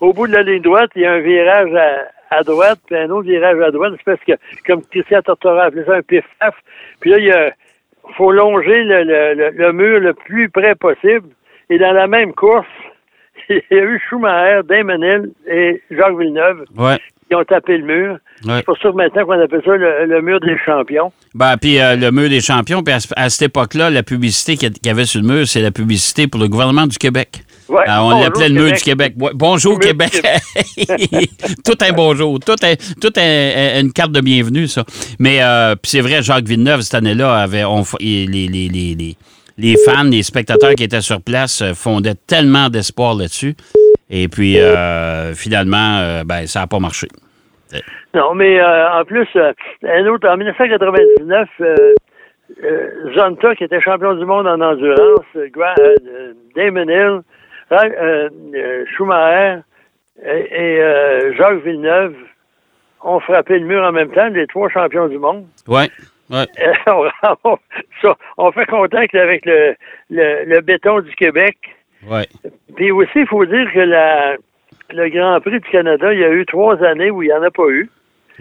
au 0.00 0.14
bout 0.14 0.26
de 0.26 0.32
la 0.32 0.42
ligne 0.42 0.62
droite, 0.62 0.90
il 0.96 1.02
y 1.02 1.04
a 1.04 1.12
un 1.12 1.20
virage 1.20 1.74
à 1.74 2.17
à 2.30 2.42
droite, 2.42 2.78
puis 2.86 2.96
un 2.96 3.10
autre 3.10 3.28
virage 3.28 3.60
à 3.60 3.70
droite, 3.70 3.94
c'est 3.96 4.04
parce 4.04 4.24
que, 4.24 4.32
comme 4.66 4.82
Christian 4.90 5.22
Tortora 5.22 5.64
a 5.64 5.66
appelé 5.66 5.84
ça 5.84 5.94
un 5.94 6.02
pif-paf, 6.02 6.54
puis 7.00 7.10
là, 7.10 7.18
il 7.18 7.24
y 7.26 7.32
a, 7.32 7.52
faut 8.16 8.32
longer 8.32 8.84
le, 8.84 9.04
le, 9.04 9.50
le, 9.50 9.72
mur 9.72 10.00
le 10.00 10.14
plus 10.14 10.48
près 10.48 10.74
possible. 10.74 11.28
Et 11.70 11.78
dans 11.78 11.92
la 11.92 12.06
même 12.06 12.32
course, 12.32 12.66
il 13.48 13.62
y 13.70 13.78
a 13.78 13.84
eu 13.84 14.00
Schumacher, 14.08 14.60
Damon 14.64 15.28
et 15.46 15.82
Jacques 15.90 16.18
Villeneuve 16.18 16.64
qui 17.28 17.34
ont 17.34 17.44
tapé 17.44 17.76
le 17.76 17.84
mur. 17.84 18.18
C'est 18.42 18.64
pour 18.64 18.78
ça 18.78 18.90
que 18.90 18.96
maintenant 18.96 19.26
qu'on 19.26 19.40
appelle 19.40 19.62
ça 19.64 19.76
le, 19.76 20.22
mur 20.22 20.40
des 20.40 20.56
champions. 20.64 21.12
Ben, 21.34 21.56
puis 21.58 21.78
euh, 21.78 21.94
le 21.94 22.10
mur 22.10 22.30
des 22.30 22.40
champions, 22.40 22.82
puis 22.82 22.94
à, 22.94 23.28
cette 23.28 23.50
époque-là, 23.50 23.90
la 23.90 24.02
publicité 24.02 24.56
qu'il 24.56 24.72
y 24.84 24.88
avait 24.88 25.04
sur 25.04 25.20
le 25.20 25.26
mur, 25.26 25.46
c'est 25.46 25.60
la 25.60 25.70
publicité 25.70 26.26
pour 26.26 26.40
le 26.40 26.48
gouvernement 26.48 26.86
du 26.86 26.96
Québec. 26.96 27.42
Ouais. 27.68 27.84
Ah, 27.86 28.02
on 28.04 28.20
l'appelait 28.20 28.48
le 28.48 28.54
mur 28.54 28.72
du 28.72 28.82
Québec. 28.82 29.14
bonjour 29.16 29.78
Québec. 29.78 30.10
tout 31.64 31.76
un 31.80 31.92
bonjour. 31.92 32.40
Tout, 32.40 32.56
un, 32.62 32.74
tout 33.00 33.12
une 33.18 33.92
carte 33.92 34.12
de 34.12 34.20
bienvenue, 34.20 34.66
ça. 34.66 34.84
Mais 35.18 35.42
euh, 35.42 35.74
c'est 35.82 36.00
vrai, 36.00 36.22
Jacques 36.22 36.46
Villeneuve, 36.46 36.80
cette 36.80 36.94
année-là, 36.94 37.34
avait 37.34 37.64
on, 37.64 37.82
les, 38.00 38.26
les, 38.26 38.48
les, 38.48 39.16
les, 39.58 39.76
fans, 39.84 40.04
les 40.04 40.22
spectateurs 40.22 40.74
qui 40.74 40.84
étaient 40.84 41.02
sur 41.02 41.20
place 41.20 41.60
euh, 41.60 41.74
fondaient 41.74 42.14
tellement 42.26 42.70
d'espoir 42.70 43.14
là-dessus. 43.14 43.54
Et 44.08 44.28
puis, 44.28 44.58
euh, 44.58 45.34
finalement, 45.34 46.22
ben, 46.24 46.46
ça 46.46 46.60
n'a 46.60 46.66
pas 46.66 46.78
marché. 46.78 47.08
Non, 48.14 48.34
mais 48.34 48.58
en 48.62 49.04
plus, 49.04 49.28
un 49.36 50.06
autre, 50.06 50.26
en 50.26 50.38
1999, 50.38 51.48
Zonta, 53.14 53.54
qui 53.54 53.64
était 53.64 53.82
champion 53.82 54.14
du 54.14 54.24
monde 54.24 54.46
en 54.46 54.58
endurance, 54.58 55.26
Damon 56.56 56.88
Hill, 56.88 56.88
euh, 56.88 57.20
euh, 57.20 57.22
Schumacher 58.96 59.60
et, 60.24 60.80
euh, 60.80 61.34
Jacques 61.36 61.64
Villeneuve 61.64 62.14
ont 63.02 63.20
frappé 63.20 63.58
le 63.58 63.66
mur 63.66 63.82
en 63.82 63.92
même 63.92 64.10
temps, 64.10 64.28
les 64.28 64.46
trois 64.46 64.68
champions 64.68 65.08
du 65.08 65.18
monde. 65.18 65.46
Oui. 65.68 65.90
Ouais. 66.30 66.46
on, 68.36 68.52
fait 68.52 68.66
contact 68.66 69.14
avec 69.14 69.46
le, 69.46 69.74
le, 70.10 70.60
béton 70.60 71.00
du 71.00 71.14
Québec. 71.14 71.56
Ouais. 72.06 72.26
Puis 72.76 72.90
aussi, 72.90 73.20
il 73.20 73.26
faut 73.26 73.46
dire 73.46 73.72
que 73.72 73.80
la, 73.80 74.36
le 74.90 75.08
Grand 75.08 75.40
Prix 75.40 75.60
du 75.60 75.70
Canada, 75.70 76.12
il 76.12 76.18
y 76.18 76.24
a 76.24 76.30
eu 76.30 76.44
trois 76.44 76.82
années 76.84 77.10
où 77.10 77.22
il 77.22 77.28
n'y 77.28 77.32
en 77.32 77.42
a 77.42 77.50
pas 77.50 77.68
eu. 77.68 77.88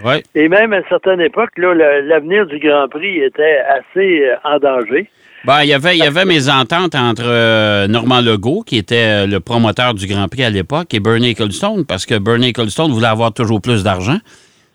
Ouais. 0.04 0.24
Et 0.36 0.48
même 0.48 0.74
à 0.74 0.78
une 0.78 0.88
certaine 0.90 1.22
époque, 1.22 1.52
là, 1.58 1.74
l'avenir 2.02 2.46
du 2.46 2.60
Grand 2.60 2.88
Prix 2.88 3.20
était 3.20 3.60
assez 3.68 4.24
en 4.44 4.60
danger. 4.60 5.10
Ben, 5.46 5.64
il 5.64 5.70
y 5.70 5.74
avait, 5.74 5.96
il 5.96 6.00
y 6.00 6.08
avait 6.08 6.26
mes 6.26 6.50
ententes 6.50 6.96
entre 6.96 7.24
euh, 7.26 7.88
Normand 7.88 8.22
Legault, 8.22 8.64
qui 8.66 8.78
était 8.78 9.24
euh, 9.24 9.28
le 9.28 9.40
promoteur 9.40 9.94
du 9.94 10.08
Grand 10.08 10.28
Prix 10.28 10.44
à 10.44 10.50
l'époque, 10.50 10.94
et 10.94 11.00
Bernie 11.00 11.30
Ecclestone, 11.30 11.86
parce 11.86 12.06
que 12.06 12.18
Bernie 12.18 12.50
Ecclestone 12.50 12.92
voulait 12.92 13.08
avoir 13.08 13.34
toujours 13.34 13.62
plus 13.62 13.84
d'argent. 13.84 14.18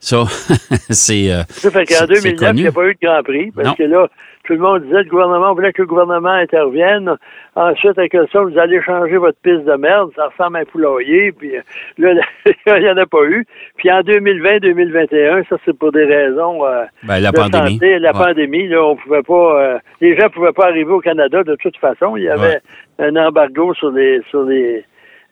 Ça, 0.01 0.25
c'est. 0.91 1.31
Euh, 1.31 1.43
ça 1.49 1.71
fait 1.71 1.85
qu'en 1.85 2.07
2009, 2.07 2.53
il 2.57 2.63
n'y 2.63 2.67
a 2.67 2.73
pas 2.73 2.87
eu 2.87 2.95
de 2.95 3.07
Grand 3.07 3.23
Prix, 3.23 3.51
parce 3.51 3.77
que 3.77 3.83
là, 3.83 4.09
tout 4.45 4.55
le 4.55 4.59
monde 4.59 4.83
disait 4.83 5.03
le 5.03 5.09
gouvernement 5.09 5.55
voulait 5.55 5.73
que 5.73 5.83
le 5.83 5.89
gouvernement 5.89 6.31
intervienne. 6.31 7.17
Ensuite, 7.55 7.99
avec 7.99 8.17
ça, 8.33 8.41
vous 8.43 8.59
allez 8.59 8.81
changer 8.83 9.17
votre 9.17 9.39
piste 9.39 9.65
de 9.65 9.75
merde, 9.75 10.11
ça 10.17 10.29
ressemble 10.29 10.57
à 10.57 10.61
un 10.61 10.65
poulailler, 10.65 11.33
puis 11.33 11.53
là, 11.99 12.13
il 12.67 12.83
n'y 12.83 12.91
en 12.91 12.97
a 12.97 13.07
pas 13.07 13.25
eu. 13.25 13.47
Puis 13.77 13.91
en 13.91 14.01
2020-2021, 14.01 15.49
ça 15.49 15.57
c'est 15.65 15.77
pour 15.77 15.93
des 15.93 16.05
raisons 16.05 16.65
euh, 16.67 16.85
ben, 17.03 17.21
la 17.21 17.31
de 17.31 17.37
pandémie. 17.37 17.73
santé. 17.75 17.99
La 17.99 18.13
pandémie, 18.13 18.69
là, 18.69 18.85
on 18.85 18.97
pouvait 18.97 19.23
pas 19.23 19.63
euh, 19.63 19.79
les 20.01 20.17
gens 20.19 20.29
pouvaient 20.31 20.53
pas 20.53 20.67
arriver 20.67 20.93
au 20.93 21.01
Canada 21.01 21.43
de 21.45 21.57
toute 21.57 21.77
façon. 21.77 22.17
Il 22.17 22.25
y 22.25 22.29
avait 22.29 22.61
un 22.99 23.15
embargo 23.17 23.75
sur 23.75 23.91
les 23.91 24.21
sur 24.31 24.45
les 24.45 24.85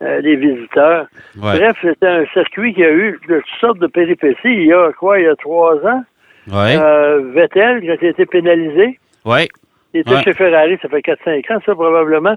euh, 0.03 0.21
les 0.21 0.37
visiteurs. 0.37 1.07
Bref, 1.37 1.77
c'était 1.83 2.07
un 2.07 2.25
circuit 2.33 2.73
qui 2.73 2.83
a 2.83 2.91
eu 2.91 3.19
toutes 3.27 3.45
sortes 3.61 3.79
de 3.81 3.87
péripéties. 3.87 4.39
Il 4.45 4.67
y 4.67 4.73
a 4.73 4.93
quoi, 4.93 5.19
il 5.19 5.25
y 5.25 5.29
a 5.29 5.37
trois 5.37 5.75
ans? 5.87 6.03
Ouais. 6.53 6.77
Euh, 6.77 7.33
Vettel, 7.33 7.81
qui 7.81 8.07
a 8.07 8.11
été 8.11 8.27
pénalisé. 8.27 8.99
Oui. 9.25 9.49
Il 9.93 10.01
était 10.01 10.23
chez 10.23 10.35
Ferrari, 10.35 10.79
ça 10.81 10.89
fait 10.89 11.01
4-5 11.01 11.53
ans, 11.53 11.61
ça, 11.67 11.75
probablement. 11.75 12.37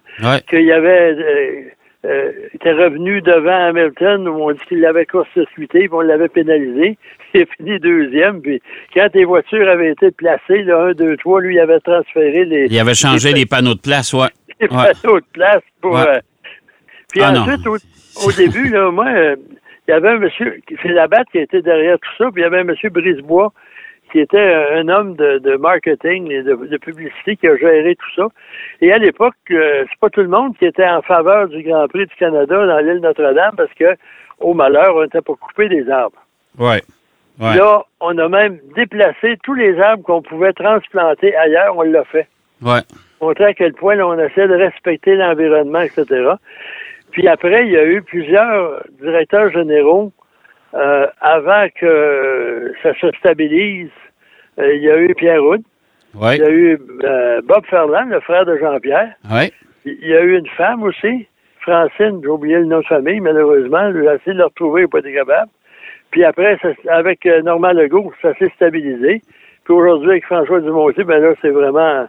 Qu'il 0.50 0.64
y 0.64 0.72
avait. 0.72 1.14
Euh, 1.14 1.62
euh, 2.06 2.32
était 2.54 2.74
revenu 2.74 3.22
devant 3.22 3.70
Hamilton 3.70 4.28
où 4.28 4.44
on 4.44 4.52
dit 4.52 4.60
qu'il 4.68 4.82
l'avait 4.82 5.06
court-circuité, 5.06 5.80
puis 5.80 5.90
on 5.94 6.02
l'avait 6.02 6.28
pénalisé. 6.28 6.98
Il 7.34 7.42
est 7.42 7.50
fini 7.56 7.80
deuxième, 7.80 8.42
puis 8.42 8.62
quand 8.94 9.08
les 9.14 9.24
voitures 9.24 9.70
avaient 9.70 9.92
été 9.92 10.12
placées, 10.12 10.64
le 10.64 10.76
1, 10.90 10.94
2, 10.94 11.18
3, 11.18 11.42
lui, 11.42 11.56
il 11.56 11.60
avait 11.60 11.80
transféré 11.80 12.46
les... 12.46 12.68
Il 12.70 12.78
avait 12.78 12.94
changé 12.94 13.32
les, 13.32 13.48
panneaux 13.48 13.74
de 13.74 13.80
place, 13.80 14.14
ouais. 14.14 14.28
Les 14.60 14.68
panneaux 14.68 15.20
de 15.20 15.26
place 15.34 15.64
pour... 15.82 15.98
Euh, 15.98 16.20
puis 17.10 17.22
ah, 17.24 17.32
ensuite, 17.32 17.66
au, 17.66 18.32
début, 18.34 18.70
là, 18.70 18.92
moi, 18.92 19.08
euh, 19.08 19.36
il 19.88 19.92
y 19.92 19.94
avait 19.94 20.10
un 20.10 20.20
monsieur, 20.20 20.60
c'est 20.82 20.90
Labatte 20.90 21.28
qui 21.32 21.40
était 21.40 21.62
derrière 21.64 21.98
tout 21.98 22.24
ça, 22.24 22.30
puis 22.32 22.42
il 22.42 22.44
y 22.44 22.48
avait 22.48 22.60
un 22.60 22.66
monsieur 22.66 22.90
Brisebois 22.90 23.52
qui 24.14 24.20
était 24.20 24.54
un 24.74 24.88
homme 24.90 25.16
de, 25.16 25.58
marketing 25.58 26.32
et 26.32 26.44
de, 26.44 26.78
publicité 26.78 27.36
qui 27.36 27.48
a 27.48 27.58
géré 27.58 27.96
tout 27.96 28.16
ça. 28.16 28.28
Et 28.80 28.94
à 28.94 29.00
l'époque, 29.00 29.34
euh, 29.50 29.86
c'est 29.90 30.00
pas 30.00 30.12
tout 30.12 30.22
le 30.22 30.28
monde 30.28 30.56
qui 30.58 30.66
était 30.66 30.88
en 30.88 31.02
faveur 31.02 31.48
du 31.48 31.64
Grand 31.64 31.88
Prix 31.88 32.06
du 32.06 32.16
Canada 32.16 32.68
dans 32.68 32.78
l'île 32.78 33.00
Notre-Dame 33.02 33.56
parce 33.58 33.74
que, 33.74 33.96
au 34.40 34.54
malheur, 34.54 34.96
on 34.96 35.04
était 35.04 35.22
pour 35.22 35.40
couper 35.40 35.68
des 35.68 35.90
arbres. 35.90 36.20
Ouais. 36.60 36.82
Là, 37.40 37.84
on 38.00 38.16
a 38.20 38.30
même 38.30 38.60
déplacé 38.76 39.36
tous 39.44 39.56
les 39.56 39.80
arbres 39.82 40.04
qu'on 40.04 40.22
pouvait 40.22 40.54
transplanter 40.54 41.36
ailleurs, 41.36 41.76
on 41.76 41.82
l'a 41.82 42.04
fait. 42.06 42.28
Ouais. 42.62 42.82
Montrer 43.20 43.46
à 43.46 43.54
quel 43.56 43.74
point 43.74 43.98
on 43.98 44.20
essaie 44.20 44.48
de 44.48 44.54
respecter 44.54 45.16
l'environnement, 45.16 45.82
etc. 45.82 46.34
Puis 47.10 47.28
après, 47.28 47.66
il 47.66 47.72
y 47.72 47.78
a 47.78 47.86
eu 47.86 48.04
plusieurs 48.04 48.84
directeurs 49.02 49.52
généraux 49.52 50.12
euh, 50.76 51.08
avant 51.22 51.68
que 51.76 52.74
ça 52.84 52.94
se 53.00 53.12
stabilise. 53.18 53.90
Euh, 54.60 54.76
il 54.76 54.84
y 54.84 54.90
a 54.90 54.98
eu 54.98 55.14
Pierre 55.16 55.44
Houd. 55.44 55.62
Il 56.16 56.38
y 56.38 56.44
a 56.44 56.50
eu 56.50 56.80
euh, 57.04 57.42
Bob 57.44 57.66
Ferland, 57.70 58.10
le 58.10 58.20
frère 58.22 58.46
de 58.46 58.58
Jean-Pierre. 58.58 59.14
Il 59.86 60.08
y 60.08 60.14
a 60.14 60.22
eu 60.22 60.38
une 60.38 60.48
femme 60.56 60.84
aussi, 60.84 61.28
Francine, 61.62 62.20
j'ai 62.22 62.30
oublié 62.30 62.58
le 62.58 62.66
nom 62.66 62.80
de 62.80 62.86
famille, 62.86 63.20
malheureusement. 63.20 63.92
J'ai 63.92 64.00
essayé 64.00 64.34
de 64.34 64.38
le 64.38 64.46
retrouver, 64.46 64.88
pas 64.88 65.00
été 65.00 65.14
capable. 65.14 65.50
Puis 66.12 66.24
après, 66.24 66.58
avec 66.90 67.26
Normand 67.44 67.72
Legault, 67.72 68.14
ça 68.22 68.34
s'est 68.38 68.52
stabilisé. 68.56 69.24
Puis 69.64 69.74
aujourd'hui, 69.74 70.12
avec 70.12 70.26
François 70.26 70.62
Dumontier, 70.62 71.04
ben 71.04 71.20
là, 71.20 71.34
c'est 71.42 71.50
vraiment 71.50 72.06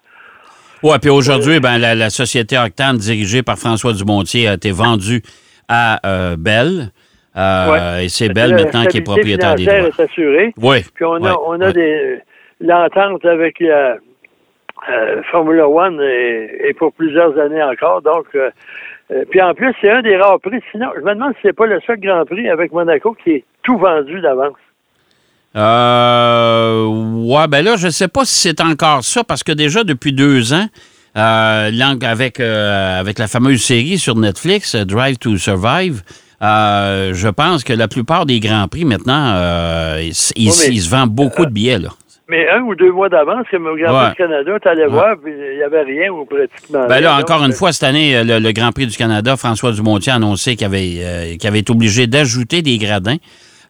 Oui, 0.83 0.97
puis 1.01 1.11
aujourd'hui, 1.11 1.59
ben, 1.61 1.79
la, 1.79 2.11
société 2.11 2.59
Octane, 2.59 2.99
dirigée 2.99 3.43
par 3.43 3.57
François 3.57 3.95
Dumontier, 3.95 4.49
a 4.49 4.55
été 4.55 4.71
vendue 4.71 5.23
à 5.69 5.99
Bell. 6.37 6.91
Et 7.35 8.09
c'est 8.11 8.29
Bell 8.29 8.55
maintenant 8.55 8.85
qui 8.85 8.99
est 8.99 9.03
propriétaire 9.03 9.55
des 9.55 9.65
droits. 9.65 10.05
est. 10.07 10.53
Oui. 10.59 10.85
Puis 10.95 11.05
on 11.07 11.25
a, 11.25 11.35
on 11.47 11.61
a 11.61 11.73
des 11.73 12.21
l'entente 12.65 13.25
avec 13.25 13.61
la 13.61 13.97
Formula 15.31 15.69
One 15.69 16.01
et, 16.03 16.75
pour 16.79 16.93
plusieurs 16.93 17.39
années 17.39 17.63
encore. 17.63 18.03
Donc, 18.03 18.27
euh, 18.35 18.51
puis 19.31 19.41
en 19.41 19.55
plus, 19.55 19.73
c'est 19.81 19.91
un 19.91 20.03
des 20.03 20.17
rares 20.17 20.41
prix. 20.41 20.61
Sinon, 20.73 20.89
je 20.97 21.03
me 21.03 21.15
demande 21.15 21.33
si 21.35 21.41
c'est 21.43 21.53
pas 21.53 21.67
le 21.67 21.81
seul 21.87 22.01
Grand 22.01 22.25
Prix 22.25 22.49
avec 22.49 22.73
Monaco 22.73 23.17
qui 23.23 23.31
est 23.31 23.45
tout 23.63 23.79
vendu 23.79 24.21
d'avance. 24.21 24.57
Euh, 25.57 26.87
ouais, 26.87 27.47
ben 27.49 27.65
là, 27.65 27.77
je 27.77 27.87
ne 27.87 27.93
sais 27.93 28.09
pas 28.09 28.25
si 28.25 28.35
c'est 28.35 28.61
encore 28.61 29.05
ça, 29.05 29.23
parce 29.23 29.45
que 29.45 29.53
déjà 29.53 29.85
depuis 29.85 30.13
deux 30.13 30.53
ans, 30.53 30.67
euh, 31.17 31.71
avec, 32.03 32.41
euh, 32.41 33.01
avec 33.01 33.19
la 33.19 33.29
fameuse 33.29 33.63
série 33.63 33.99
sur 33.99 34.17
Netflix, 34.17 34.75
Drive 34.75 35.19
to 35.19 35.37
Survive, 35.37 36.03
je 36.41 37.29
pense 37.29 37.63
que 37.63 37.73
la 37.73 37.87
plupart 37.87 38.27
des 38.27 38.41
Grands 38.41 38.67
Prix 38.67 38.85
maintenant, 38.85 39.37
ils, 39.99 40.15
se 40.15 40.91
vendent 40.91 41.15
beaucoup 41.15 41.47
de 41.47 41.53
billets. 41.53 41.79
Là. 41.79 41.91
Mais 42.29 42.49
un 42.49 42.63
ou 42.63 42.75
deux 42.75 42.91
mois 42.91 43.11
d'avance, 43.11 43.47
comme 43.51 43.67
au 43.67 43.77
Grand 43.77 43.93
Prix 43.99 44.11
du 44.11 44.17
Canada, 44.17 44.59
tu 44.61 44.69
allais 44.69 44.87
voir, 44.87 45.17
puis 45.23 45.33
il 45.33 45.57
n'y 45.57 45.63
avait 45.63 45.83
rien 45.83 46.11
ou 46.11 46.25
pratiquement 46.25 46.87
ben 46.89 47.01
là, 47.01 47.19
encore 47.19 47.45
une 47.45 47.53
fois, 47.53 47.73
cette 47.73 47.83
année, 47.83 48.17
euh, 48.17 48.25
le, 48.25 48.53
Grand 48.53 48.73
Prix 48.73 48.87
du 48.87 48.97
Canada, 48.97 49.37
François 49.37 49.73
Dumontier 49.73 50.13
a 50.13 50.17
annoncé 50.17 50.57
qu'il 50.57 50.67
avait, 50.67 51.01
euh, 51.03 51.47
avait 51.47 51.59
été 51.59 51.73
obligé 51.73 52.07
d'ajouter 52.07 52.63
des 52.63 52.79
gradins. 52.79 53.17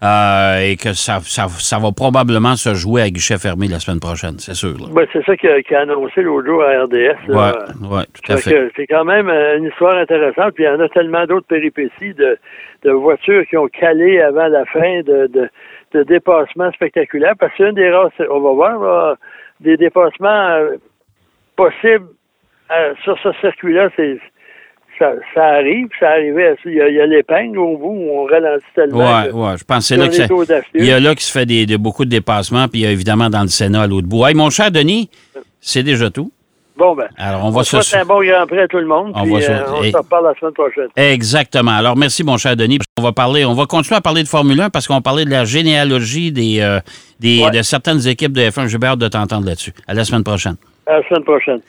Euh, 0.02 0.58
et 0.60 0.76
que 0.76 0.92
ça, 0.92 1.20
ça, 1.20 1.78
va 1.78 1.92
probablement 1.92 2.56
se 2.56 2.74
jouer 2.74 3.00
à 3.00 3.08
guichet 3.08 3.38
fermé 3.38 3.68
la 3.68 3.78
semaine 3.78 4.00
prochaine, 4.00 4.38
c'est 4.38 4.52
sûr. 4.52 4.74
Ben, 4.92 5.06
c'est 5.12 5.24
ça 5.24 5.34
qu'il 5.34 5.48
a, 5.48 5.80
annoncé 5.80 6.20
l'autre 6.20 6.46
jour 6.46 6.62
à 6.62 6.84
RDS. 6.84 7.16
Oui, 7.28 7.88
ouais, 7.88 8.04
tout 8.12 8.32
à 8.32 8.36
fait. 8.36 8.70
C'est 8.76 8.86
quand 8.86 9.04
même 9.04 9.30
une 9.30 9.64
histoire 9.64 9.96
intéressante. 9.96 10.52
Puis 10.54 10.64
il 10.64 10.66
y 10.66 10.68
en 10.68 10.80
a 10.80 10.88
tellement 10.90 11.24
d'autres 11.24 11.46
péripéties 11.46 12.12
de, 12.12 12.36
de, 12.82 12.90
voitures 12.90 13.46
qui 13.48 13.56
ont 13.56 13.68
calé 13.68 14.20
avant 14.20 14.48
la 14.48 14.66
fin 14.66 15.00
de, 15.06 15.26
de 15.28 15.48
de 15.94 16.02
dépassement 16.02 16.70
spectaculaire, 16.72 17.34
parce 17.38 17.52
que 17.52 17.58
c'est 17.58 17.68
une 17.70 17.76
des 17.76 17.90
rares, 17.90 18.10
on 18.30 18.40
va 18.40 18.52
voir, 18.52 19.16
des 19.60 19.76
dépassements 19.76 20.48
euh, 20.50 20.76
possibles 21.56 22.08
euh, 22.70 22.94
sur 23.02 23.18
ce 23.22 23.32
circuit-là, 23.40 23.88
c'est 23.96 24.18
ça, 24.98 25.12
ça, 25.34 25.44
arrive, 25.44 25.88
ça 25.98 26.10
arrivait. 26.10 26.54
Il 26.64 26.74
y 26.74 26.80
a, 26.80 27.02
a 27.02 27.06
l'épingle 27.06 27.58
au 27.58 27.76
bout 27.76 27.90
où 27.90 28.10
on 28.18 28.24
ralentit 28.24 28.64
tellement. 28.74 29.22
Oui, 29.22 29.30
oui. 29.32 29.58
Je 29.58 29.64
pense 29.64 29.78
que 29.78 29.82
c'est 29.82 29.96
là 29.96 30.08
que 30.08 30.78
Il 30.78 30.84
y 30.84 30.92
a 30.92 31.00
là 31.00 31.14
qui 31.14 31.24
se 31.24 31.32
fait 31.32 31.46
des, 31.46 31.66
de, 31.66 31.76
beaucoup 31.76 32.04
de 32.04 32.10
dépassements, 32.10 32.68
puis 32.68 32.80
il 32.80 32.84
y 32.84 32.86
a 32.86 32.90
évidemment 32.90 33.28
dans 33.28 33.42
le 33.42 33.48
Sénat 33.48 33.82
à 33.82 33.86
l'autre 33.86 34.06
bout. 34.06 34.24
Hey, 34.26 34.34
mon 34.34 34.50
cher 34.50 34.70
Denis, 34.70 35.10
c'est 35.60 35.82
déjà 35.82 36.10
tout. 36.10 36.30
Bon, 36.76 36.96
ben. 36.96 37.08
Alors, 37.16 37.44
on 37.44 37.50
va 37.50 37.62
se. 37.62 37.96
un 37.96 38.04
bon 38.04 38.20
Grand 38.20 38.46
Prix 38.46 38.58
à 38.58 38.68
tout 38.68 38.78
le 38.78 38.86
monde. 38.86 39.12
On, 39.14 39.24
va 39.24 39.38
euh, 39.38 39.62
on 39.74 39.82
se 39.82 39.96
reparle 39.96 40.26
la 40.26 40.34
semaine 40.38 40.52
prochaine. 40.52 40.88
Exactement. 40.96 41.70
Alors, 41.70 41.96
merci, 41.96 42.24
mon 42.24 42.36
cher 42.36 42.56
Denis. 42.56 42.78
On 42.98 43.02
va 43.02 43.12
parler, 43.12 43.44
on 43.44 43.54
va 43.54 43.66
continuer 43.66 43.96
à 43.96 44.00
parler 44.00 44.24
de 44.24 44.28
Formule 44.28 44.60
1 44.60 44.70
parce 44.70 44.88
qu'on 44.88 45.00
parlait 45.00 45.24
de 45.24 45.30
la 45.30 45.44
généalogie 45.44 46.32
des, 46.32 46.60
euh, 46.60 46.80
des 47.20 47.48
de 47.52 47.62
certaines 47.62 48.06
équipes 48.08 48.32
de 48.32 48.42
F1. 48.42 48.66
J'ai 48.66 48.78
hâte 48.84 48.98
de 48.98 49.08
t'entendre 49.08 49.46
là-dessus. 49.46 49.72
À 49.86 49.94
la 49.94 50.04
semaine 50.04 50.24
prochaine. 50.24 50.56
À 50.86 50.98
la 50.98 51.08
semaine 51.08 51.22
prochaine. 51.22 51.60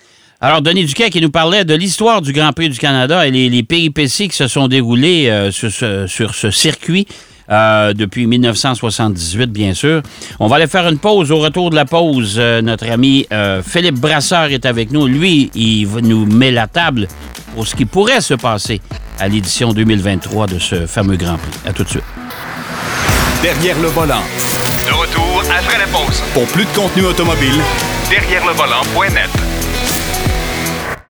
Alors, 0.41 0.61
Denis 0.61 0.85
Duquet 0.85 1.09
qui 1.09 1.21
nous 1.21 1.31
parlait 1.31 1.65
de 1.65 1.75
l'histoire 1.75 2.21
du 2.21 2.33
Grand 2.33 2.51
Prix 2.51 2.69
du 2.69 2.79
Canada 2.79 3.25
et 3.27 3.31
les, 3.31 3.49
les 3.49 3.63
péripéties 3.63 4.27
qui 4.27 4.35
se 4.35 4.47
sont 4.47 4.67
déroulées 4.67 5.29
euh, 5.29 5.51
sur, 5.51 5.69
ce, 5.69 6.07
sur 6.07 6.33
ce 6.33 6.49
circuit. 6.51 7.07
Euh, 7.51 7.93
depuis 7.93 8.25
1978, 8.25 9.51
bien 9.51 9.73
sûr. 9.73 10.01
On 10.39 10.47
va 10.47 10.57
aller 10.57 10.67
faire 10.67 10.87
une 10.87 10.97
pause. 10.97 11.31
Au 11.31 11.37
retour 11.37 11.69
de 11.69 11.75
la 11.75 11.85
pause, 11.85 12.35
euh, 12.37 12.61
notre 12.61 12.89
ami 12.89 13.27
euh, 13.31 13.61
Philippe 13.61 13.99
Brasseur 13.99 14.45
est 14.45 14.65
avec 14.65 14.91
nous. 14.91 15.05
Lui, 15.05 15.51
il 15.53 15.87
nous 15.87 16.25
met 16.25 16.51
la 16.51 16.67
table 16.67 17.07
pour 17.53 17.67
ce 17.67 17.75
qui 17.75 17.85
pourrait 17.85 18.21
se 18.21 18.33
passer 18.33 18.81
à 19.19 19.27
l'édition 19.27 19.73
2023 19.73 20.47
de 20.47 20.59
ce 20.59 20.87
fameux 20.87 21.17
Grand 21.17 21.37
Prix. 21.37 21.69
À 21.69 21.73
tout 21.73 21.83
de 21.83 21.89
suite. 21.89 22.03
Derrière 23.41 23.79
le 23.79 23.89
volant. 23.89 24.23
De 24.87 24.91
retour 24.91 25.43
après 25.57 25.77
la 25.77 25.85
pause. 25.87 26.21
Pour 26.33 26.45
plus 26.47 26.65
de 26.65 26.69
contenu 26.75 27.05
automobile, 27.05 27.61
derrière 28.09 28.45
le 28.45 28.53
volant.net. 28.53 29.54